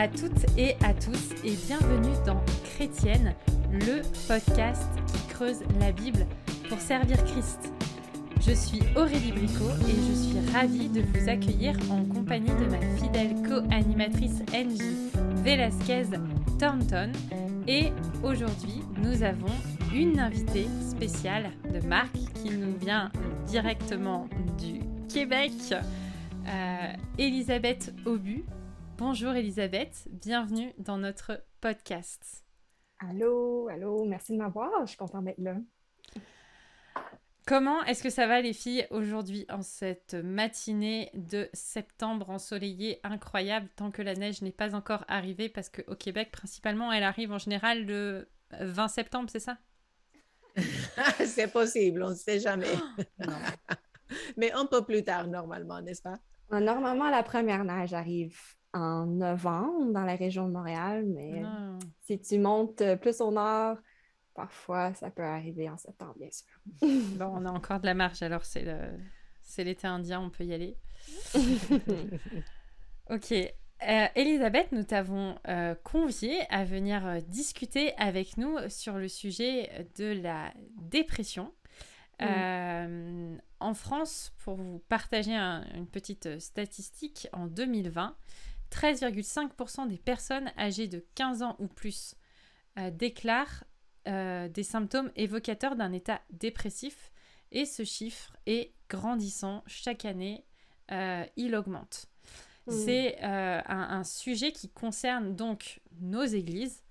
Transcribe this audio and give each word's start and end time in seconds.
à 0.00 0.08
toutes 0.08 0.46
et 0.56 0.76
à 0.82 0.94
tous 0.94 1.28
et 1.44 1.54
bienvenue 1.66 2.16
dans 2.24 2.42
Chrétienne, 2.64 3.34
le 3.70 4.00
podcast 4.26 4.88
qui 5.06 5.34
creuse 5.34 5.58
la 5.78 5.92
Bible 5.92 6.26
pour 6.70 6.80
servir 6.80 7.22
Christ. 7.26 7.70
Je 8.40 8.52
suis 8.52 8.80
Aurélie 8.96 9.30
Bricot 9.30 9.68
et 9.86 9.92
je 9.92 10.14
suis 10.14 10.52
ravie 10.54 10.88
de 10.88 11.02
vous 11.02 11.28
accueillir 11.28 11.76
en 11.90 12.02
compagnie 12.06 12.48
de 12.48 12.70
ma 12.70 12.80
fidèle 12.96 13.34
co-animatrice 13.46 14.40
Angie 14.54 15.10
Velasquez 15.44 16.16
Thornton. 16.58 17.12
Et 17.68 17.92
aujourd'hui, 18.22 18.80
nous 19.02 19.22
avons 19.22 19.52
une 19.94 20.18
invitée 20.18 20.68
spéciale 20.80 21.50
de 21.74 21.86
Marc 21.86 22.14
qui 22.42 22.56
nous 22.56 22.74
vient 22.78 23.12
directement 23.48 24.28
du 24.58 24.80
Québec, 25.12 25.52
euh, 25.74 26.92
Elisabeth 27.18 27.92
Aubu. 28.06 28.46
Bonjour 29.00 29.32
Elisabeth, 29.32 30.06
bienvenue 30.10 30.74
dans 30.76 30.98
notre 30.98 31.42
podcast. 31.62 32.44
Allô, 32.98 33.66
allô, 33.68 34.04
merci 34.04 34.32
de 34.32 34.36
m'avoir, 34.36 34.68
je 34.82 34.88
suis 34.88 34.98
contente 34.98 35.24
d'être 35.24 35.38
là. 35.38 35.56
Comment 37.46 37.82
est-ce 37.84 38.02
que 38.02 38.10
ça 38.10 38.26
va 38.26 38.42
les 38.42 38.52
filles 38.52 38.86
aujourd'hui 38.90 39.46
en 39.48 39.62
cette 39.62 40.12
matinée 40.12 41.10
de 41.14 41.48
septembre 41.54 42.28
ensoleillée 42.28 43.00
incroyable 43.02 43.70
tant 43.74 43.90
que 43.90 44.02
la 44.02 44.12
neige 44.12 44.42
n'est 44.42 44.52
pas 44.52 44.74
encore 44.74 45.06
arrivée? 45.08 45.48
Parce 45.48 45.70
qu'au 45.70 45.94
Québec 45.94 46.30
principalement 46.30 46.92
elle 46.92 47.02
arrive 47.02 47.32
en 47.32 47.38
général 47.38 47.86
le 47.86 48.28
20 48.50 48.88
septembre, 48.88 49.30
c'est 49.32 49.40
ça? 49.40 49.56
C'est 51.24 51.50
possible, 51.50 52.02
on 52.02 52.10
ne 52.10 52.14
sait 52.14 52.38
jamais. 52.38 52.74
Mais 54.36 54.52
un 54.52 54.66
peu 54.66 54.84
plus 54.84 55.04
tard 55.04 55.26
normalement, 55.26 55.80
n'est-ce 55.80 56.02
pas? 56.02 56.18
Normalement 56.50 57.08
la 57.08 57.22
première 57.22 57.64
neige 57.64 57.94
arrive 57.94 58.38
en 58.72 59.06
novembre 59.06 59.92
dans 59.92 60.04
la 60.04 60.14
région 60.16 60.46
de 60.48 60.52
Montréal, 60.52 61.04
mais 61.06 61.42
Ah. 61.44 61.78
si 62.02 62.20
tu 62.20 62.38
montes 62.38 62.82
plus 63.00 63.20
au 63.20 63.30
nord, 63.32 63.76
parfois 64.34 64.94
ça 64.94 65.10
peut 65.10 65.24
arriver 65.24 65.68
en 65.68 65.76
septembre, 65.76 66.14
bien 66.18 66.30
sûr. 66.30 66.46
Bon, 67.18 67.32
on 67.34 67.44
a 67.46 67.50
encore 67.50 67.80
de 67.80 67.86
la 67.86 67.94
marge 67.94 68.22
alors 68.22 68.44
c'est 68.44 68.62
le... 68.64 68.78
c'est 69.42 69.64
l'été 69.64 69.86
indien, 69.86 70.20
on 70.20 70.30
peut 70.30 70.44
y 70.44 70.52
aller. 70.54 70.76
Ok. 73.10 73.32
Euh, 73.32 74.06
Elisabeth, 74.14 74.72
nous 74.72 74.82
t'avons 74.84 75.36
euh, 75.48 75.74
conviée 75.82 76.38
à 76.50 76.64
venir 76.64 77.06
euh, 77.06 77.20
discuter 77.20 77.94
avec 77.96 78.36
nous 78.36 78.56
sur 78.68 78.98
le 78.98 79.08
sujet 79.08 79.88
de 79.96 80.12
la 80.22 80.52
dépression. 80.76 81.52
Mm. 82.20 82.24
Euh, 82.28 83.36
en 83.58 83.74
France, 83.74 84.32
pour 84.44 84.56
vous 84.56 84.80
partager 84.90 85.34
un- 85.34 85.64
une 85.74 85.86
petite 85.86 86.38
statistique, 86.38 87.26
en 87.32 87.46
2020, 87.46 88.14
13,5% 88.70 89.88
des 89.88 89.98
personnes 89.98 90.52
âgées 90.58 90.88
de 90.88 91.04
15 91.14 91.42
ans 91.42 91.56
ou 91.58 91.66
plus 91.66 92.14
euh, 92.78 92.90
déclarent 92.90 93.64
euh, 94.08 94.48
des 94.48 94.62
symptômes 94.62 95.10
évocateurs 95.16 95.76
d'un 95.76 95.92
état 95.92 96.20
dépressif 96.30 97.12
et 97.52 97.64
ce 97.64 97.84
chiffre 97.84 98.36
est 98.46 98.72
grandissant 98.88 99.62
chaque 99.66 100.04
année, 100.04 100.44
euh, 100.92 101.24
il 101.36 101.54
augmente. 101.54 102.06
Mm. 102.66 102.72
C'est 102.72 103.20
un, 103.22 103.62
un 103.66 104.04
sujet 104.04 104.52
qui 104.52 104.68
concerne 104.68 105.34
donc 105.34 105.80
nos 106.00 106.24
églises, 106.24 106.82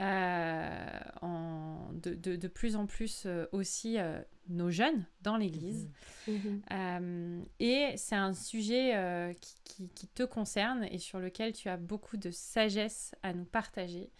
euh, 0.00 1.00
en- 1.22 1.90
de, 1.94 2.14
de- 2.14 2.36
de 2.36 2.48
plus 2.48 2.76
en 2.76 2.86
plus 2.86 3.24
euh, 3.26 3.46
aussi 3.52 3.98
euh, 3.98 4.20
nos 4.48 4.70
jeunes 4.70 5.06
dans 5.22 5.36
l'église. 5.36 5.88
Mhm. 6.28 6.62
Euh, 6.72 7.42
et 7.60 7.94
c'est 7.96 8.16
un 8.16 8.34
sujet 8.34 9.34
qui, 9.40 9.54
qui- 9.64 9.88
qui 9.90 10.08
te 10.08 10.22
concerne 10.24 10.84
et 10.90 10.98
sur 10.98 11.18
lequel 11.20 11.52
tu 11.52 11.68
as 11.68 11.76
beaucoup 11.76 12.16
de 12.16 12.30
sagesse 12.30 13.14
à 13.22 13.32
nous 13.32 13.44
partager. 13.44 14.10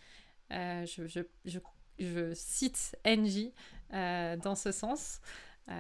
Je, 0.50 1.06
je- 1.06 1.20
je- 1.44 1.58
je 1.98 2.32
cite 2.34 2.96
NJ 3.04 3.50
euh, 3.92 4.36
dans 4.36 4.54
ce 4.54 4.72
sens. 4.72 5.20
Euh, 5.70 5.72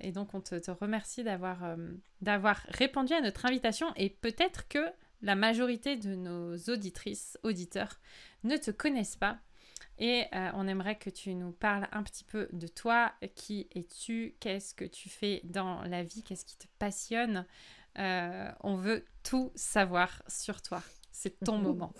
et 0.00 0.10
donc 0.10 0.34
on 0.34 0.40
te, 0.40 0.56
te 0.56 0.70
remercie 0.72 1.22
d'avoir 1.22 1.62
euh, 1.62 1.76
d'avoir 2.20 2.56
répondu 2.70 3.12
à 3.12 3.20
notre 3.20 3.46
invitation 3.46 3.86
et 3.94 4.10
peut-être 4.10 4.66
que 4.66 4.80
la 5.22 5.34
majorité 5.34 5.96
de 5.96 6.14
nos 6.14 6.56
auditrices, 6.68 7.38
auditeurs 7.42 8.00
ne 8.44 8.56
te 8.56 8.70
connaissent 8.70 9.16
pas. 9.16 9.38
Et 9.98 10.26
euh, 10.32 10.50
on 10.54 10.68
aimerait 10.68 10.96
que 10.96 11.10
tu 11.10 11.34
nous 11.34 11.50
parles 11.50 11.88
un 11.90 12.02
petit 12.04 12.24
peu 12.24 12.48
de 12.52 12.68
toi. 12.68 13.12
Qui 13.34 13.68
es-tu? 13.74 14.36
Qu'est-ce 14.38 14.74
que 14.74 14.84
tu 14.84 15.08
fais 15.08 15.40
dans 15.44 15.82
la 15.82 16.04
vie? 16.04 16.22
Qu'est-ce 16.22 16.44
qui 16.44 16.56
te 16.56 16.66
passionne? 16.78 17.46
Euh, 17.98 18.48
On 18.60 18.76
veut 18.76 19.04
tout 19.24 19.50
savoir 19.56 20.22
sur 20.28 20.62
toi. 20.62 20.82
C'est 21.10 21.40
ton 21.40 21.58
moment. 21.58 21.92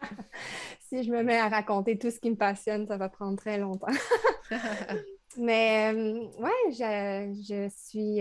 Si 0.88 1.02
je 1.02 1.10
me 1.10 1.24
mets 1.24 1.36
à 1.36 1.48
raconter 1.48 1.98
tout 1.98 2.12
ce 2.12 2.20
qui 2.20 2.30
me 2.30 2.36
passionne, 2.36 2.86
ça 2.86 2.96
va 2.96 3.08
prendre 3.08 3.36
très 3.36 3.58
longtemps. 3.58 3.88
Mais 5.36 5.92
euh, 5.92 6.28
ouais, 6.38 6.70
je, 6.70 7.42
je 7.48 7.68
suis 7.76 8.20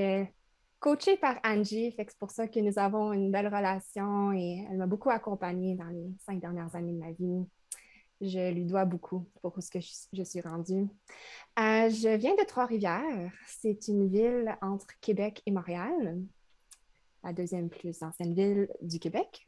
coachée 0.85 1.17
par 1.17 1.39
Angie, 1.43 1.95
c'est 1.97 2.15
pour 2.19 2.29
ça 2.29 2.47
que 2.47 2.59
nous 2.59 2.77
avons 2.77 3.11
une 3.11 3.31
belle 3.31 3.47
relation 3.47 4.31
et 4.33 4.67
elle 4.69 4.77
m'a 4.77 4.85
beaucoup 4.85 5.09
accompagnée 5.09 5.73
dans 5.73 5.87
les 5.87 6.13
cinq 6.23 6.39
dernières 6.39 6.75
années 6.75 6.93
de 6.93 6.99
ma 6.99 7.11
vie. 7.11 7.43
Je 8.21 8.53
lui 8.53 8.65
dois 8.65 8.85
beaucoup 8.85 9.27
pour 9.41 9.59
ce 9.63 9.71
que 9.71 9.79
je, 9.79 9.91
je 10.13 10.21
suis 10.21 10.41
rendue. 10.41 10.87
Euh, 11.57 11.89
je 11.89 12.15
viens 12.15 12.35
de 12.35 12.45
Trois-Rivières. 12.45 13.31
C'est 13.47 13.87
une 13.87 14.07
ville 14.07 14.55
entre 14.61 14.85
Québec 15.01 15.41
et 15.47 15.51
Montréal, 15.51 16.21
la 17.23 17.33
deuxième 17.33 17.69
plus 17.69 18.03
ancienne 18.03 18.35
ville 18.35 18.69
du 18.83 18.99
Québec. 18.99 19.43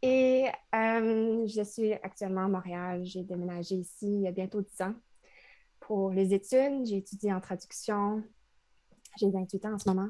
Et 0.00 0.46
euh, 0.74 1.46
je 1.48 1.62
suis 1.64 1.92
actuellement 1.92 2.46
à 2.46 2.48
Montréal. 2.48 3.04
J'ai 3.04 3.24
déménagé 3.24 3.74
ici 3.74 4.06
il 4.06 4.22
y 4.22 4.26
a 4.26 4.32
bientôt 4.32 4.62
10 4.62 4.80
ans 4.80 4.94
pour 5.80 6.12
les 6.12 6.32
études. 6.32 6.86
J'ai 6.86 6.96
étudié 6.96 7.30
en 7.30 7.42
traduction. 7.42 8.22
J'ai 9.18 9.30
28 9.30 9.66
ans 9.66 9.74
en 9.74 9.78
ce 9.78 9.90
moment. 9.90 10.08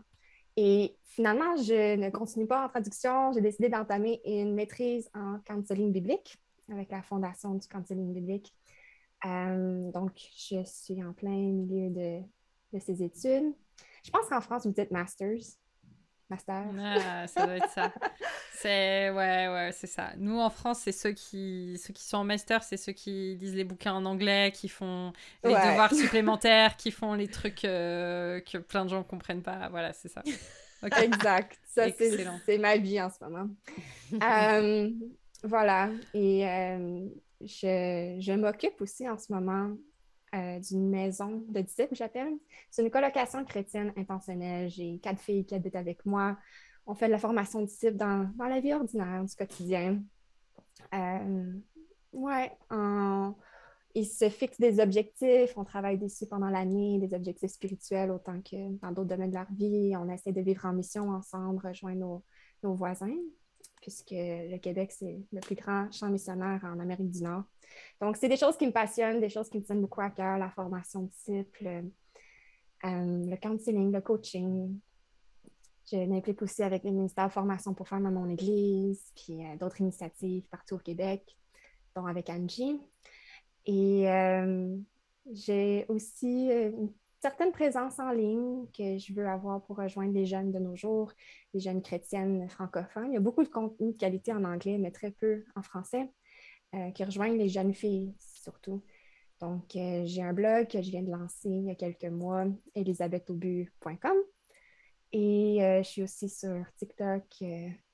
Et 0.57 0.97
finalement, 1.05 1.57
je 1.57 1.97
ne 1.97 2.11
continue 2.11 2.47
pas 2.47 2.67
en 2.67 2.69
traduction. 2.69 3.33
J'ai 3.33 3.41
décidé 3.41 3.69
d'entamer 3.69 4.21
une 4.25 4.55
maîtrise 4.55 5.11
en 5.15 5.39
counseling 5.47 5.93
biblique 5.93 6.39
avec 6.71 6.91
la 6.91 7.03
Fondation 7.03 7.55
du 7.55 7.67
counseling 7.69 8.13
biblique. 8.13 8.55
Euh, 9.25 9.91
donc, 9.93 10.13
je 10.37 10.63
suis 10.65 11.03
en 11.03 11.13
plein 11.13 11.31
milieu 11.31 11.91
de, 11.91 12.21
de 12.73 12.79
ces 12.79 13.03
études. 13.03 13.55
Je 14.05 14.11
pense 14.11 14.29
qu'en 14.29 14.41
France, 14.41 14.67
vous 14.67 14.73
dites 14.73 14.91
masters. 14.91 15.41
Master. 16.33 16.65
Ah, 16.81 17.27
ça 17.27 17.47
doit 17.47 17.57
être 17.57 17.69
ça. 17.71 17.93
C'est 18.55 19.11
ouais, 19.11 19.49
ouais, 19.49 19.71
c'est 19.73 19.87
ça. 19.87 20.13
Nous 20.17 20.39
en 20.39 20.51
France, 20.51 20.81
c'est 20.85 20.93
ceux 20.93 21.13
qui 21.13 21.79
ceux 21.85 21.93
qui 21.93 22.05
sont 22.05 22.19
en 22.19 22.25
master, 22.25 22.63
c'est 22.63 22.77
ceux 22.77 22.93
qui 22.93 23.37
lisent 23.37 23.55
les 23.55 23.65
bouquins 23.65 23.93
en 23.93 24.05
anglais, 24.05 24.51
qui 24.55 24.69
font 24.69 25.13
les 25.45 25.51
Ouais. 25.53 25.69
devoirs 25.69 25.93
supplémentaires, 25.95 26.77
qui 26.77 26.91
font 26.91 27.15
les 27.15 27.29
trucs 27.29 27.65
euh, 27.65 28.41
que 28.41 28.59
plein 28.59 28.85
de 28.85 28.91
gens 28.91 29.03
comprennent 29.03 29.43
pas. 29.43 29.69
Voilà, 29.71 29.93
c'est 29.93 30.09
ça. 30.09 30.23
Exact. 31.03 31.59
Ça, 31.67 31.87
c'est 32.47 32.59
ma 32.59 32.77
vie 32.77 33.01
en 33.01 33.11
ce 33.11 33.23
moment. 33.25 33.49
Euh, 34.23 34.91
voilà. 35.45 35.91
Et 36.15 36.47
euh, 36.47 37.09
je, 37.41 38.17
je 38.21 38.33
m'occupe 38.33 38.81
aussi 38.81 39.09
en 39.09 39.17
ce 39.19 39.33
moment 39.33 39.71
euh, 40.35 40.59
d'une 40.61 40.89
maison 40.89 41.45
de 41.49 41.61
disciples, 41.61 41.95
j'appelle. 41.95 42.33
C'est 42.71 42.83
une 42.83 42.91
colocation 42.91 43.45
chrétienne 43.45 43.93
intentionnelle. 43.97 44.71
J'ai 44.71 44.99
quatre 44.99 45.21
filles 45.21 45.45
qui 45.45 45.55
habitent 45.55 45.77
avec 45.77 46.05
moi. 46.07 46.37
On 46.87 46.95
fait 46.95 47.07
de 47.07 47.13
la 47.13 47.19
formation 47.19 47.61
de 47.61 47.67
disciples 47.67 47.97
dans, 47.97 48.31
dans 48.37 48.47
la 48.47 48.61
vie 48.61 48.73
ordinaire 48.73 49.25
du 49.25 49.35
quotidien. 49.37 50.03
Euh, 50.95 51.53
ouais, 52.13 52.51
ils 53.95 54.07
se 54.07 54.29
fixent 54.29 54.61
des 54.61 54.81
objectifs, 54.81 55.53
on 55.57 55.65
travaille 55.65 55.99
dessus 55.99 56.27
pendant 56.27 56.49
l'année, 56.49 56.99
des 56.99 57.15
objectifs 57.15 57.53
spirituels 57.53 58.11
autant 58.11 58.41
que 58.41 58.77
dans 58.79 58.91
d'autres 58.91 59.09
domaines 59.09 59.31
de 59.31 59.37
leur 59.37 59.53
vie. 59.53 59.95
On 59.97 60.09
essaie 60.09 60.33
de 60.33 60.41
vivre 60.41 60.65
en 60.65 60.73
mission 60.73 61.11
ensemble, 61.11 61.67
rejoindre 61.67 62.23
nos 62.63 62.75
voisins, 62.75 63.15
puisque 63.83 64.13
le 64.13 64.57
Québec, 64.59 64.93
c'est 64.93 65.21
le 65.31 65.41
plus 65.41 65.57
grand 65.57 65.93
champ 65.93 66.09
missionnaire 66.09 66.61
en 66.65 66.79
Amérique 66.79 67.11
du 67.11 67.23
Nord. 67.23 67.43
Donc, 68.01 68.17
c'est 68.17 68.29
des 68.29 68.37
choses 68.37 68.57
qui 68.57 68.67
me 68.67 68.73
passionnent, 68.73 69.21
des 69.21 69.29
choses 69.29 69.51
qui 69.51 69.59
me 69.59 69.63
tiennent 69.65 69.81
beaucoup 69.83 70.01
à 70.01 70.11
cœur, 70.11 70.39
la 70.39 70.49
formation 70.51 71.03
de 71.03 71.09
disciples, 71.09 71.67
euh, 71.67 71.83
le 72.85 73.37
counseling, 73.37 73.93
le 73.93 74.01
coaching. 74.01 74.79
Je 75.91 75.97
m'implique 75.97 76.41
aussi 76.43 76.63
avec 76.63 76.85
le 76.85 76.91
ministère 76.91 77.27
de 77.27 77.33
formation 77.33 77.75
pour 77.75 77.89
femmes 77.89 78.07
à 78.07 78.11
mon 78.11 78.29
église, 78.29 79.03
puis 79.17 79.45
euh, 79.45 79.57
d'autres 79.59 79.81
initiatives 79.81 80.45
partout 80.49 80.77
au 80.77 80.79
Québec, 80.79 81.37
dont 81.95 82.07
avec 82.07 82.31
Angie. 82.31 82.81
Et 83.67 84.11
euh, 84.11 84.77
j'ai 85.31 85.87
aussi 85.89 86.51
euh, 86.51 86.71
une 86.71 86.93
certaine 87.23 87.53
présence 87.53 88.01
en 88.01 88.11
ligne 88.11 88.67
que 88.77 88.99
je 88.99 89.13
veux 89.15 89.29
avoir 89.29 89.63
pour 89.63 89.77
rejoindre 89.77 90.13
les 90.13 90.27
jeunes 90.27 90.51
de 90.51 90.59
nos 90.59 90.75
jours, 90.75 91.13
les 91.55 91.61
jeunes 91.61 91.81
chrétiennes 91.81 92.49
francophones. 92.49 93.13
Il 93.13 93.15
y 93.15 93.17
a 93.17 93.21
beaucoup 93.21 93.45
de 93.45 93.49
contenu 93.49 93.93
de 93.93 93.97
qualité 93.97 94.33
en 94.33 94.43
anglais, 94.43 94.77
mais 94.77 94.91
très 94.91 95.13
peu 95.13 95.45
en 95.55 95.63
français, 95.63 96.11
euh, 96.75 96.91
qui 96.91 97.05
rejoignent 97.05 97.39
les 97.39 97.49
jeunes 97.49 97.75
filles 97.75 98.13
surtout. 98.19 98.83
Donc, 99.41 99.77
euh, 99.77 100.03
j'ai 100.05 100.21
un 100.23 100.33
blog 100.33 100.67
que 100.67 100.83
je 100.83 100.91
viens 100.91 101.03
de 101.03 101.13
lancer 101.13 101.49
il 101.49 101.67
y 101.67 101.71
a 101.71 101.77
quelques 101.77 102.07
mois, 102.07 102.45
elisabethaubu.com. 102.75 104.17
Et 105.13 105.63
euh, 105.63 105.83
je 105.85 105.89
suis 105.89 106.03
aussi 106.03 106.29
sur 106.29 106.65
TikTok, 106.77 107.23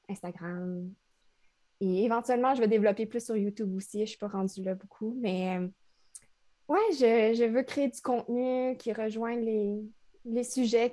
Instagram, 0.09 0.91
Et 1.81 2.05
éventuellement, 2.05 2.55
je 2.55 2.61
vais 2.61 2.69
développer 2.69 3.05
plus 3.05 3.27
sur 3.27 3.37
YouTube 3.37 3.75
aussi. 3.77 3.99
Je 3.99 4.03
ne 4.03 4.07
suis 4.07 4.19
pas 4.19 4.29
rendue 4.29 4.63
là 4.63 4.75
beaucoup, 4.75 5.19
mais 5.21 5.59
ouais, 6.69 6.93
je, 6.93 7.44
veux 7.47 7.62
créer 7.62 7.88
du 7.88 8.00
contenu 8.00 8.76
qui 8.79 8.93
rejoigne 8.93 9.41
les, 9.44 9.82
les 10.25 10.44
sujets 10.44 10.93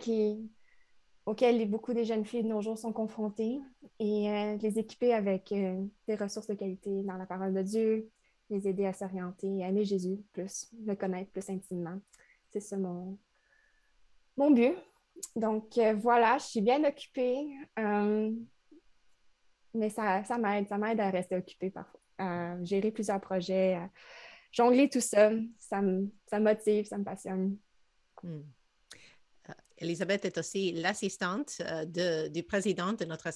auxquels 1.25 1.69
beaucoup 1.69 1.93
des 1.93 2.05
jeunes 2.05 2.25
filles 2.25 2.43
de 2.43 2.49
nos 2.49 2.61
jours 2.61 2.77
sont 2.77 2.93
confrontées 2.93 3.59
et 3.99 4.29
euh, 4.29 4.57
les 4.57 4.79
équiper 4.79 5.13
avec 5.13 5.51
euh, 5.51 5.83
des 6.07 6.15
ressources 6.15 6.47
de 6.47 6.53
qualité 6.53 7.03
dans 7.03 7.17
la 7.17 7.25
parole 7.25 7.53
de 7.53 7.61
Dieu, 7.61 8.09
les 8.49 8.67
aider 8.67 8.85
à 8.85 8.93
s'orienter, 8.93 9.63
à 9.63 9.69
aimer 9.69 9.85
Jésus 9.85 10.19
plus, 10.33 10.71
le 10.85 10.95
connaître 10.95 11.31
plus 11.31 11.49
intimement. 11.49 11.99
C'est 12.51 12.59
ça 12.59 12.77
mon, 12.77 13.17
mon 14.37 14.51
but. 14.51 14.75
Donc 15.35 15.77
euh, 15.77 15.93
voilà, 15.95 16.37
je 16.37 16.45
suis 16.45 16.61
bien 16.61 16.83
occupée, 16.83 17.47
mais 19.73 19.89
ça, 19.89 20.23
ça 20.23 20.37
m'aide, 20.37 20.67
ça 20.67 20.77
m'aide 20.77 20.99
à 20.99 21.09
rester 21.09 21.35
occupée 21.35 21.69
parfois, 21.69 21.99
à 22.17 22.63
gérer 22.63 22.91
plusieurs 22.91 23.19
projets, 23.19 23.79
jongler 24.55 24.89
tout 24.89 25.01
ça. 25.01 25.31
Ça 25.59 25.81
me, 25.81 26.09
motive, 26.39 26.85
ça 26.85 26.97
me 26.97 27.03
passionne. 27.03 27.57
Hmm. 28.23 28.41
Elisabeth 29.77 30.23
est 30.23 30.37
aussi 30.37 30.71
l'assistante 30.71 31.61
euh, 31.61 32.29
du 32.29 32.43
président 32.43 32.93
de 32.93 33.03
notre 33.03 33.27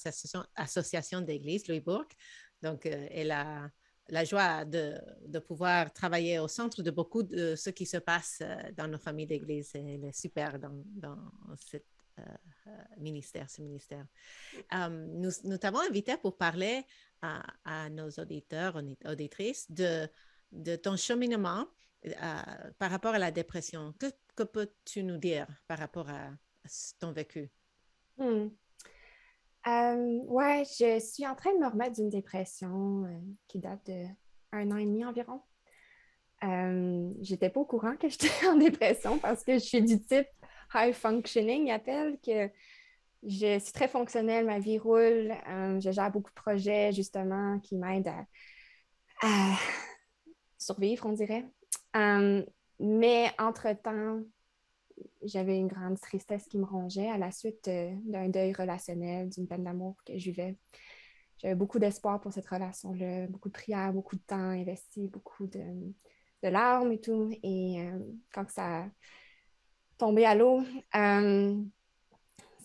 association, 0.56 1.22
d'église, 1.22 1.68
Louis 1.68 1.82
Bourque. 1.82 2.16
Donc, 2.62 2.86
euh, 2.86 3.08
elle 3.12 3.32
a 3.32 3.70
la 4.08 4.24
joie 4.24 4.64
de, 4.66 5.00
pouvoir 5.46 5.94
travailler 5.94 6.40
au 6.40 6.48
centre 6.48 6.82
de 6.82 6.92
beaucoup 6.92 7.24
de 7.24 7.56
ce 7.56 7.70
qui 7.70 7.86
se 7.86 7.98
passe 7.98 8.40
euh, 8.42 8.56
dans 8.76 8.88
nos 8.88 8.98
familles 8.98 9.28
d'église. 9.28 9.72
Elle 9.76 10.06
est 10.06 10.18
super 10.18 10.58
dans, 10.60 10.82
ce 11.58 11.78
ministère, 12.98 13.48
nous, 14.90 15.32
nous 15.46 15.58
t'avons 15.58 15.80
invité 15.80 16.18
pour 16.18 16.38
parler 16.38 16.84
à, 17.22 17.90
nos 17.90 18.10
auditeurs, 18.10 18.82
auditrices 19.06 19.72
de, 19.72 20.08
de 20.52 20.76
ton 20.76 20.96
cheminement 20.96 21.66
par 22.78 22.92
rapport 22.92 23.14
à 23.14 23.20
la 23.20 23.32
dépression. 23.32 23.94
Que, 24.00 24.44
peux-tu 24.44 25.04
nous 25.04 25.18
dire 25.18 25.48
par 25.68 25.78
rapport 25.80 26.10
à, 26.10 26.30
ton 27.00 27.12
vécu? 27.12 27.50
Hmm. 28.18 28.48
Euh, 29.68 30.20
ouais, 30.28 30.64
je 30.66 31.00
suis 31.00 31.28
en 31.28 31.36
train 31.36 31.54
de 31.54 31.60
me 31.60 31.68
remettre 31.68 31.94
d'une 31.94 32.10
dépression 32.10 33.04
euh, 33.06 33.20
qui 33.48 33.60
date 33.60 33.86
d'un 33.86 34.72
an 34.72 34.78
et 34.78 34.86
demi 34.86 35.04
environ. 35.04 35.42
Euh, 36.44 37.12
j'étais 37.22 37.50
pas 37.50 37.60
au 37.60 37.66
courant 37.66 37.96
que 37.98 38.08
j'étais 38.10 38.48
en 38.48 38.56
dépression 38.56 39.20
parce 39.20 39.44
que 39.44 39.54
je 39.54 39.60
suis 39.60 39.82
du 39.82 40.02
type 40.02 40.28
high 40.74 40.94
functioning, 40.94 41.72
appelle 41.72 42.18
que 42.26 42.50
je 43.24 43.60
suis 43.60 43.74
très 43.74 43.90
fonctionnelle, 43.90 44.46
ma 44.46 44.60
vie 44.60 44.78
roule, 44.78 45.34
euh, 45.50 45.80
je 45.80 45.92
gère 45.92 46.12
beaucoup 46.12 46.30
de 46.30 46.42
projets 46.42 46.94
justement 46.94 47.60
qui 47.60 47.76
m'aident 47.76 48.14
à, 49.22 49.56
survivre, 50.60 51.08
on 51.08 51.14
dirait. 51.14 51.46
mais 52.80 53.32
entre-temps, 53.40 54.22
j'avais 55.24 55.58
une 55.58 55.68
grande 55.68 56.00
tristesse 56.00 56.48
qui 56.48 56.58
me 56.58 56.66
rongeait 56.66 57.10
à 57.10 57.18
la 57.18 57.32
suite 57.32 57.68
euh, 57.68 57.94
d'un 58.04 58.30
deuil 58.30 58.54
relationnel, 58.54 59.30
d'une 59.30 59.48
peine 59.48 59.64
d'amour 59.64 59.96
que 60.06 60.18
je. 60.18 60.32
J'avais 61.38 61.56
beaucoup 61.56 61.80
d'espoir 61.80 62.20
pour 62.20 62.34
cette 62.34 62.48
relation-là, 62.48 63.28
beaucoup 63.28 63.48
de 63.48 63.54
prières, 63.54 63.94
beaucoup 63.94 64.18
de 64.18 64.22
temps 64.22 64.36
investi, 64.36 65.08
beaucoup 65.08 65.48
de, 65.48 65.94
larmes 66.44 66.92
et 66.92 67.00
tout. 67.00 67.30
Et 67.44 67.82
euh, 67.82 67.98
quand 68.34 68.50
ça 68.50 68.80
a 68.82 68.88
tombé 69.98 70.26
à 70.26 70.36
l'eau, 70.36 70.60
euh, 70.96 71.64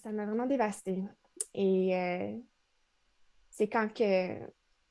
ça 0.02 0.10
m'a 0.10 0.26
vraiment 0.26 0.46
dévastée. 0.46 1.04
Et 1.54 1.92
c'est 3.50 3.68
quand 3.68 3.92
que 3.94 4.40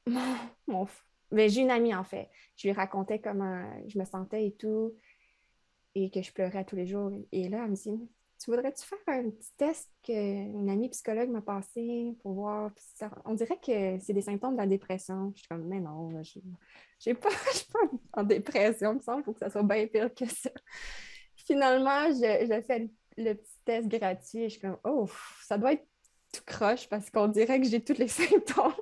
mon, 0.68 0.88
ben, 1.34 1.50
j'ai 1.50 1.62
une 1.62 1.72
amie 1.72 1.96
en 1.96 2.04
fait. 2.04 2.30
Je 2.56 2.68
lui 2.68 2.74
racontais 2.74 3.20
comment 3.20 3.64
je 3.88 3.98
me 3.98 4.06
sentais 4.06 4.48
et 4.48 4.52
tout 4.54 4.96
et 5.96 6.10
que 6.10 6.22
je 6.22 6.32
pleurais 6.32 6.66
tous 6.66 6.76
les 6.76 6.88
jours. 6.88 7.12
Et 7.32 7.50
là, 7.50 7.64
elle 7.64 7.72
me 7.72 7.76
dit 7.76 8.10
Tu 8.40 8.52
voudrais-tu 8.52 8.86
faire 8.86 9.00
un 9.08 9.30
petit 9.30 9.52
test 9.58 9.90
qu'une 10.04 10.70
amie 10.70 10.90
psychologue 10.90 11.30
m'a 11.30 11.42
passé 11.42 12.16
pour 12.22 12.34
voir 12.34 12.72
On 13.26 13.34
dirait 13.34 13.60
que 13.60 14.00
c'est 14.00 14.14
des 14.14 14.22
symptômes 14.22 14.54
de 14.54 14.62
la 14.62 14.68
dépression. 14.68 15.32
Je 15.36 15.40
suis 15.40 15.48
comme 15.48 15.66
Mais 15.68 15.80
non, 15.80 16.10
je 16.24 16.40
ne 17.10 17.16
pas, 17.16 17.30
suis 17.52 17.72
pas 17.72 17.80
en 18.14 18.24
dépression, 18.24 18.92
il 18.94 18.98
me 18.98 19.02
semble, 19.02 19.24
faut 19.24 19.34
que 19.34 19.40
ça 19.40 19.50
soit 19.50 19.64
bien 19.64 19.88
pire 19.88 20.14
que 20.14 20.26
ça. 20.26 20.50
Finalement, 21.36 22.08
j'ai 22.14 22.62
fait 22.62 22.90
le, 23.18 23.34
petit 23.34 23.60
test 23.66 23.88
gratuit 23.88 24.44
et 24.44 24.50
je 24.50 24.54
suis 24.54 24.62
comme 24.62 24.78
Oh, 24.84 25.08
ça 25.44 25.58
doit 25.58 25.74
être 25.74 25.86
tout 26.34 26.44
croche 26.46 26.90
parce 26.90 27.10
qu'on 27.10 27.28
dirait 27.28 27.62
que 27.62 27.68
j'ai 27.68 27.84
tous 27.84 27.98
les 27.98 28.08
symptômes. 28.10 28.74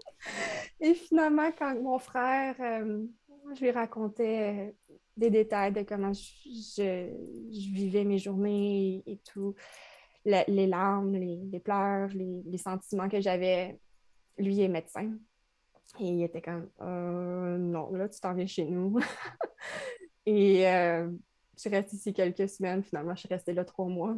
Et 0.80 0.94
finalement, 0.94 1.52
quand 1.52 1.80
mon 1.82 2.00
frère, 2.00 2.56
euh, 2.60 3.04
je 3.54 3.62
lui 3.62 3.72
racontais 3.72 4.74
des 5.18 5.30
détails 5.30 5.72
de 5.72 5.84
comment 5.84 6.14
je, 6.14 7.10
vivais 7.50 8.04
mes 8.04 8.18
journées 8.18 9.04
et, 9.06 9.18
tout, 9.18 9.56
les 10.26 10.68
larmes, 10.68 11.14
les, 11.14 11.60
pleurs, 11.60 12.10
les, 12.10 12.58
sentiments 12.58 13.10
que 13.10 13.22
j'avais. 13.22 13.80
Lui 14.38 14.62
est 14.62 14.70
médecin. 14.70 15.12
Et 16.00 16.08
il 16.08 16.24
était 16.24 16.42
comme 16.42 16.70
euh, 16.82 17.58
non, 17.58 17.92
là, 17.92 18.08
tu 18.08 18.20
t'en 18.20 18.34
viens 18.34 18.48
chez 18.48 18.64
nous. 18.64 18.98
et 20.26 20.68
euh, 20.68 21.12
je 21.62 21.70
reste 21.70 21.94
ici 21.94 22.14
quelques 22.14 22.48
semaines. 22.50 22.82
Finalement, 22.82 23.14
je 23.14 23.20
suis 23.20 23.30
restée 23.30 23.54
là 23.54 23.66
trois 23.66 23.88
mois. 23.88 24.16